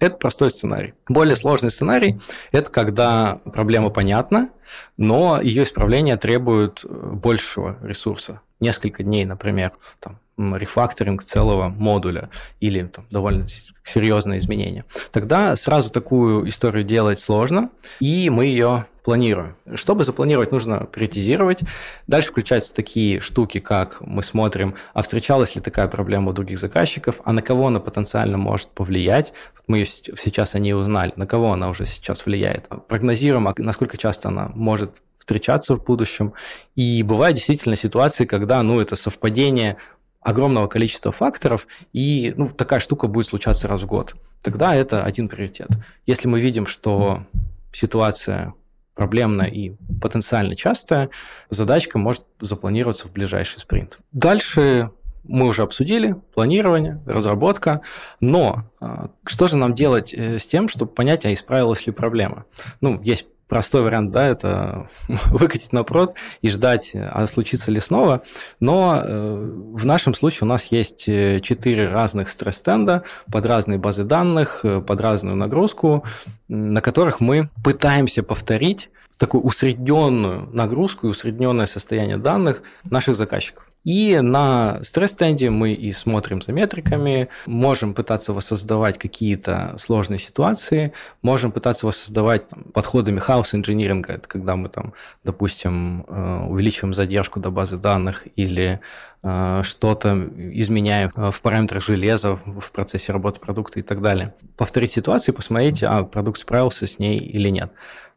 [0.00, 0.94] Это простой сценарий.
[1.08, 2.18] Более сложный сценарий–
[2.50, 4.50] это когда проблема понятна,
[4.96, 8.40] но ее исправление требует э, большего ресурса.
[8.58, 9.70] Несколько дней, например,
[10.00, 10.18] там,
[10.56, 12.30] рефакторинг целого модуля
[12.60, 13.46] или там, довольно
[13.84, 14.84] серьезные изменения.
[15.10, 17.70] Тогда сразу такую историю делать сложно,
[18.00, 19.56] и мы ее планируем.
[19.74, 21.60] Чтобы запланировать, нужно приоритизировать.
[22.06, 27.16] Дальше включаются такие штуки, как мы смотрим, а встречалась ли такая проблема у других заказчиков,
[27.24, 29.32] а на кого она потенциально может повлиять.
[29.66, 32.68] Мы сейчас о ней узнали, на кого она уже сейчас влияет.
[32.88, 36.34] Прогнозируем, а насколько часто она может встречаться в будущем.
[36.74, 39.76] И бывают действительно ситуации, когда ну, это совпадение
[40.22, 44.14] огромного количества факторов, и ну, такая штука будет случаться раз в год.
[44.42, 45.68] Тогда это один приоритет.
[46.06, 47.24] Если мы видим, что
[47.72, 48.54] ситуация
[48.94, 51.10] проблемная и потенциально частая,
[51.50, 53.98] задачка может запланироваться в ближайший спринт.
[54.12, 54.90] Дальше
[55.24, 57.80] мы уже обсудили планирование, разработка,
[58.20, 62.44] но а, что же нам делать э, с тем, чтобы понять, а исправилась ли проблема?
[62.80, 64.88] Ну, есть простой вариант, да, это
[65.26, 68.22] выкатить на прод и ждать, а случится ли снова.
[68.60, 74.04] Но э, в нашем случае у нас есть э, четыре разных стресс-стенда под разные базы
[74.04, 76.02] данных, э, под разную нагрузку,
[76.48, 78.88] на которых мы пытаемся повторить
[79.18, 83.71] такую усредненную нагрузку и усредненное состояние данных наших заказчиков.
[83.84, 91.50] И на стресс-стенде мы и смотрим за метриками, можем пытаться воссоздавать какие-то сложные ситуации, можем
[91.50, 97.76] пытаться воссоздавать там, подходами хаос-инжиниринга, это когда мы там, допустим, э, увеличиваем задержку до базы
[97.76, 98.80] данных или
[99.24, 104.34] э, что-то изменяем в параметрах железа в процессе работы продукта и так далее.
[104.56, 107.72] Повторить ситуацию, посмотреть, а продукт справился с ней или нет.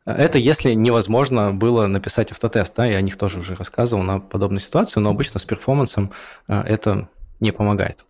[0.06, 4.60] Это если невозможно было написать автотест, да, я о них тоже уже рассказывал на подобную
[4.60, 6.12] ситуацию, но обычно с перформансом
[6.48, 8.06] э, это не помогает.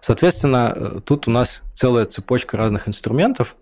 [0.00, 3.56] Соответственно, э, тут у нас целая цепочка разных инструментов,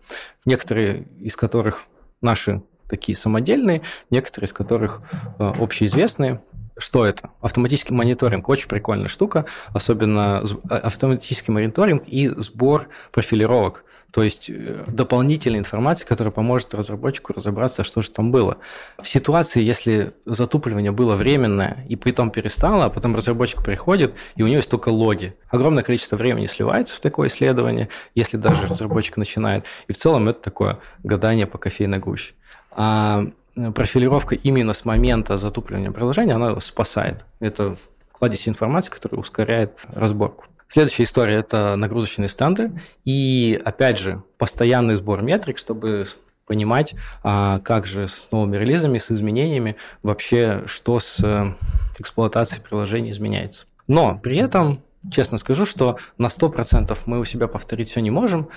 [0.44, 1.84] некоторые из которых
[2.20, 5.02] наши такие самодельные, некоторые из которых
[5.38, 6.42] э, общеизвестные.
[6.80, 7.30] Что это?
[7.40, 8.48] Автоматический мониторинг.
[8.48, 13.84] Очень прикольная штука, особенно автоматический мониторинг и сбор профилировок.
[14.12, 18.58] То есть э, дополнительная информация, которая поможет разработчику разобраться, что же там было.
[19.00, 24.46] В ситуации, если затупливание было временное и потом перестало, а потом разработчик приходит, и у
[24.46, 25.34] него есть только логи.
[25.48, 29.66] Огромное количество времени сливается в такое исследование, если даже разработчик начинает.
[29.86, 32.32] И в целом это такое гадание по кофейной гуще.
[32.72, 33.26] А
[33.74, 37.24] профилировка именно с момента затупливания приложения, она спасает.
[37.40, 37.76] Это
[38.12, 40.46] кладезь информации, которая ускоряет разборку.
[40.68, 42.72] Следующая история– это нагрузочные стенды.
[43.04, 46.04] И, опять же, постоянный сбор метрик, чтобы
[46.46, 51.54] понимать, а как же с новыми релизами, с изменениями, вообще что с э,
[51.98, 53.66] эксплуатацией приложения изменяется.
[53.86, 58.48] Но при этом честно скажу, что на 100% мы у себя повторить все не можем.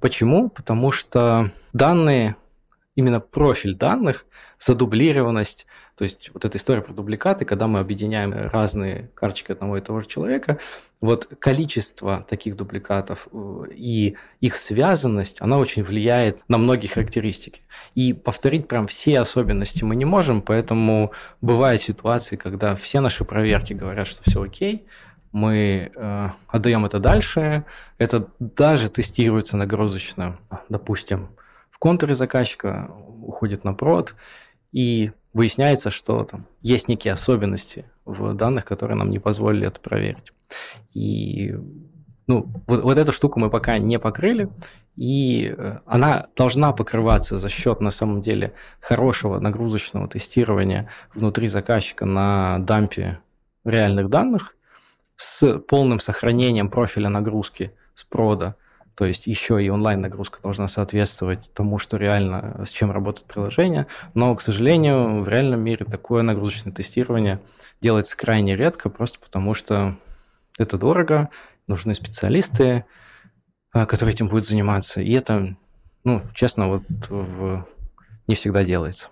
[0.00, 0.48] Почему?
[0.48, 2.36] Потому что данные
[2.94, 4.26] именно профиль данных,
[4.58, 5.66] задублированность,
[5.96, 10.00] то есть вот эта история про дубликаты, когда мы объединяем разные карточки одного и того
[10.00, 10.58] же человека,
[11.00, 17.62] вот количество таких дубликатов э, и их связанность, она очень влияет на многие характеристики.
[17.94, 23.72] И повторить прям все особенности мы не можем, поэтому бывают ситуации, когда все наши проверки
[23.72, 24.86] говорят, что все окей,
[25.32, 27.64] мы э, отдаем это дальше,
[27.96, 30.38] это даже тестируется нагрузочно,
[30.68, 31.30] допустим,
[31.82, 32.92] в контуре заказчика
[33.24, 34.14] уходит на прод,
[34.70, 40.32] и выясняется, что там есть некие особенности в данных, которые нам не позволили это проверить.
[40.94, 41.56] И
[42.28, 44.48] ну, вот, вот эту штуку мы пока не покрыли,
[44.94, 52.06] и э, она должна покрываться за счет, на самом деле, хорошего нагрузочного тестирования внутри заказчика
[52.06, 53.18] на дампе
[53.64, 54.54] реальных данных
[55.16, 58.54] с полным сохранением профиля нагрузки с прода,
[58.94, 63.86] то есть еще и онлайн-нагрузка должна соответствовать тому, что реально, с чем работает приложение.
[64.14, 67.40] Но, к сожалению, в реальном мире такое нагрузочное тестирование
[67.80, 69.96] делается крайне редко, просто потому что
[70.58, 71.30] это дорого,
[71.66, 72.84] нужны специалисты,
[73.72, 75.00] а, которые этим будут заниматься.
[75.00, 75.56] И это,
[76.04, 77.66] ну, честно, вот в...
[78.26, 79.08] не всегда делается.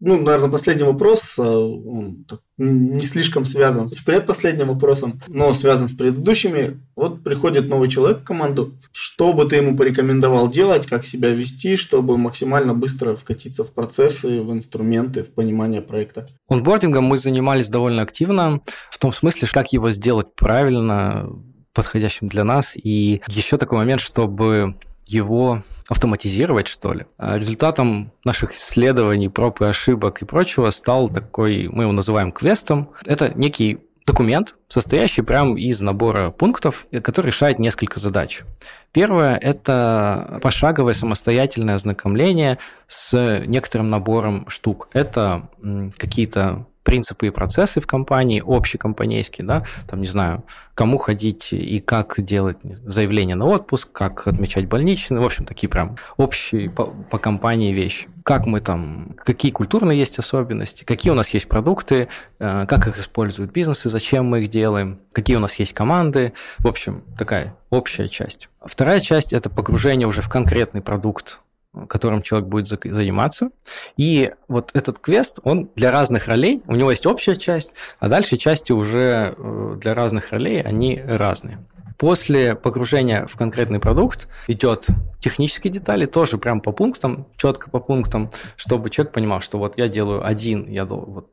[0.00, 2.24] Ну, наверное, последний вопрос, э, он
[2.56, 6.80] не слишком связан с предпоследним вопросом, но связан с предыдущими.
[6.94, 8.74] Вот приходит новый человек в команду.
[8.92, 14.40] Что бы ты ему порекомендовал делать, как себя вести, чтобы максимально быстро вкатиться в процессы,
[14.40, 16.28] в инструменты, в понимание проекта?
[16.48, 21.28] Онбордингом мы занимались довольно активно, в том смысле, как его сделать правильно,
[21.72, 22.76] подходящим для нас.
[22.76, 24.74] И еще такой момент, чтобы
[25.08, 27.06] его автоматизировать, что ли.
[27.16, 32.90] А результатом наших исследований, проб и ошибок и прочего стал такой, мы его называем квестом.
[33.04, 38.42] Это некий документ, состоящий прям из набора пунктов, который решает несколько задач.
[38.92, 44.88] Первое– это пошаговое самостоятельное ознакомление с некоторым набором штук.
[44.94, 45.50] Это
[45.98, 52.14] какие-то принципы и процессы в компании, общекомпанейские, да, там, не знаю, кому ходить и как
[52.16, 57.74] делать заявление на отпуск, как отмечать больничные, в общем, такие прям общие по, по компании
[57.74, 58.08] вещи.
[58.22, 62.08] Как мы там, какие культурные есть особенности, какие у нас есть продукты,
[62.38, 66.66] э, как их используют бизнесы, зачем мы их делаем, какие у нас есть команды, в
[66.66, 68.48] общем, такая общая часть.
[68.64, 71.40] Вторая часть– это погружение уже в конкретный продукт,
[71.86, 73.50] которым человек будет заниматься.
[73.96, 78.36] И вот этот квест, он для разных ролей, у него есть общая часть, а дальше
[78.36, 81.58] части уже э, для разных ролей, они разные.
[81.98, 84.86] После погружения в конкретный продукт идет
[85.18, 89.88] технические детали, тоже прям по пунктам, четко по пунктам, чтобы человек понимал, что вот я
[89.88, 91.28] делаю один, я вот,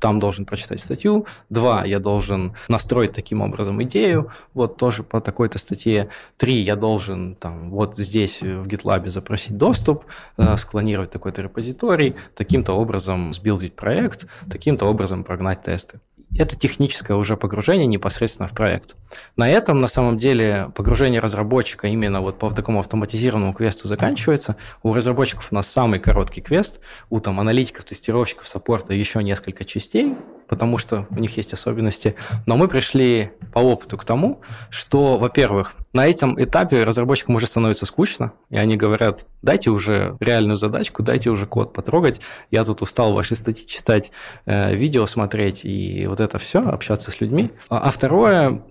[0.00, 5.58] там должен прочитать статью, два, я должен настроить таким образом идею, вот тоже по такой-то
[5.58, 10.04] статье, три, я должен там вот здесь в GitLab запросить доступ,
[10.36, 15.98] э, склонировать такой-то репозиторий, таким-то образом сбилдить проект, таким-то образом прогнать тесты
[16.36, 18.96] это техническое уже погружение непосредственно в проект.
[19.36, 24.56] На этом, на самом деле, погружение разработчика именно вот по такому автоматизированному квесту заканчивается.
[24.82, 30.14] У разработчиков у нас самый короткий квест, у там аналитиков, тестировщиков, саппорта еще несколько частей,
[30.48, 32.14] потому что у них есть особенности.
[32.46, 34.40] Но мы пришли по опыту к тому,
[34.70, 40.56] что, во-первых, на этом этапе разработчикам уже становится скучно, и они говорят, дайте уже реальную
[40.56, 42.20] задачку, дайте уже код потрогать,
[42.50, 44.10] я тут устал ваши статьи читать,
[44.46, 47.50] э, видео смотреть и вот это все, общаться с людьми.
[47.68, 48.62] А, а второе,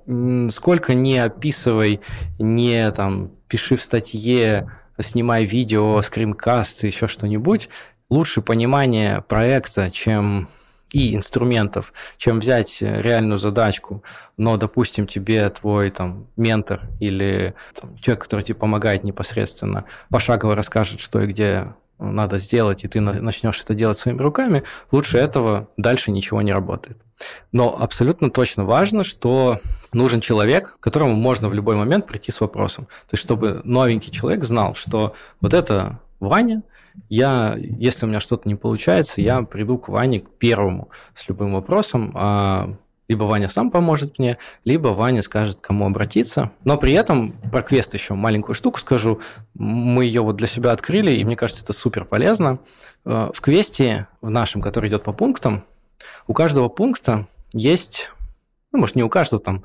[0.50, 2.02] сколько не описывай,
[2.40, 7.70] не там пиши в статье, снимай видео, скринкаст, еще что-нибудь,
[8.10, 10.48] лучше понимание проекта, чем
[10.92, 14.04] и инструментов, чем взять реальную задачку,
[14.38, 21.00] но, допустим, тебе твой там ментор или там, человек, который тебе помогает непосредственно, пошагово расскажет,
[21.00, 26.12] что и где надо сделать, и ты начнешь это делать своими руками, лучше этого дальше
[26.12, 26.98] ничего не работает.
[27.52, 29.60] Но абсолютно точно важно, что
[29.94, 32.86] нужен человек, к которому можно в любой момент прийти с вопросом.
[32.86, 36.64] То есть, чтобы новенький человек знал, что вот это Ваня–
[37.10, 41.54] я, если у меня что-то не получается, я приду к Ване к первому с любым
[41.54, 42.76] вопросом, а
[43.08, 46.52] либо Ваня сам поможет мне, либо Ваня скажет, кому обратиться.
[46.64, 49.22] Но при этом про квест еще маленькую штуку скажу.
[49.54, 52.60] Мы ее вот для себя открыли, и мне кажется, это супер полезно.
[53.06, 55.64] Э, в квесте, в нашем, который идет по пунктам,
[56.28, 58.12] у каждого пункта есть,
[58.72, 59.64] ну, может, не у каждого, там,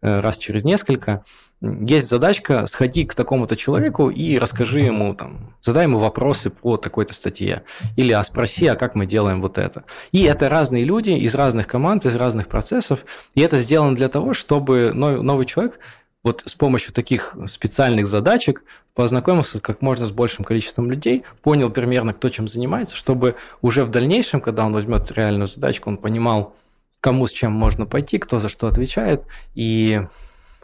[0.00, 1.24] э, раз через несколько,
[1.62, 7.14] есть задачка, сходи к такому-то человеку и расскажи ему, там, задай ему вопросы по такой-то
[7.14, 7.62] статье.
[7.96, 9.84] Или а спроси, а как мы делаем вот это.
[10.10, 13.00] И это разные люди из разных команд, из разных процессов.
[13.34, 15.78] И это сделано для того, чтобы новый человек
[16.24, 22.12] вот с помощью таких специальных задачек познакомился как можно с большим количеством людей, понял примерно,
[22.12, 26.56] кто чем занимается, чтобы уже в дальнейшем, когда он возьмет реальную задачку, он понимал,
[27.00, 30.02] кому с чем можно пойти, кто за что отвечает, и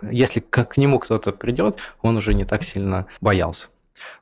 [0.03, 3.69] если к нему кто-то придет, он уже не так сильно боялся.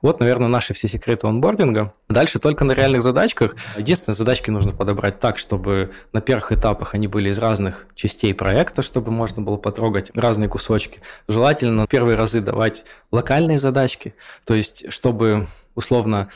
[0.02, 1.92] Вот, наверное, наши все секреты онбординга.
[2.08, 3.56] Дальше только на реальных задачках.
[3.76, 8.82] Единственное, задачки нужно подобрать так, чтобы на первых этапах они были из разных частей проекта,
[8.82, 11.00] чтобы можно было потрогать разные кусочки.
[11.28, 14.14] Желательно на первые разы давать локальные задачки,
[14.44, 16.30] то есть чтобы условно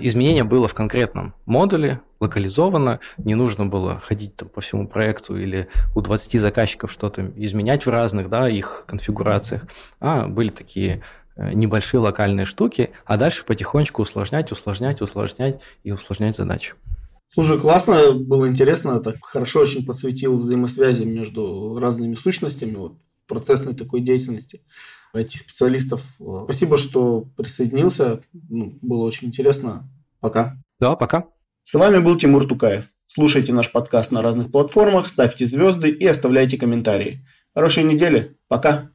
[0.00, 5.68] изменение было в конкретном модуле, локализовано, не нужно было ходить там по всему проекту или
[5.94, 9.62] у 20 заказчиков что-то изменять в разных да, их конфигурациях,
[10.00, 11.02] а были такие
[11.40, 16.76] Э, небольшие локальные штуки, а дальше потихонечку усложнять, усложнять, усложнять и усложнять задачу.
[17.32, 23.74] Слушай, классно, было интересно, так хорошо очень подсветил взаимосвязи между разными сущностями вот, в процессной
[23.74, 24.60] такой деятельности
[25.14, 26.02] IT-специалистов.
[26.44, 29.88] Спасибо, что присоединился, ну, было очень интересно.
[30.20, 30.56] Пока.
[30.78, 31.26] Да, пока.
[31.62, 32.86] С вами был Тимур Тукаев.
[33.06, 37.26] Слушайте наш подкаст на разных платформах, ставьте звезды и оставляйте комментарии.
[37.54, 38.36] Хорошей недели.
[38.48, 38.90] Пока.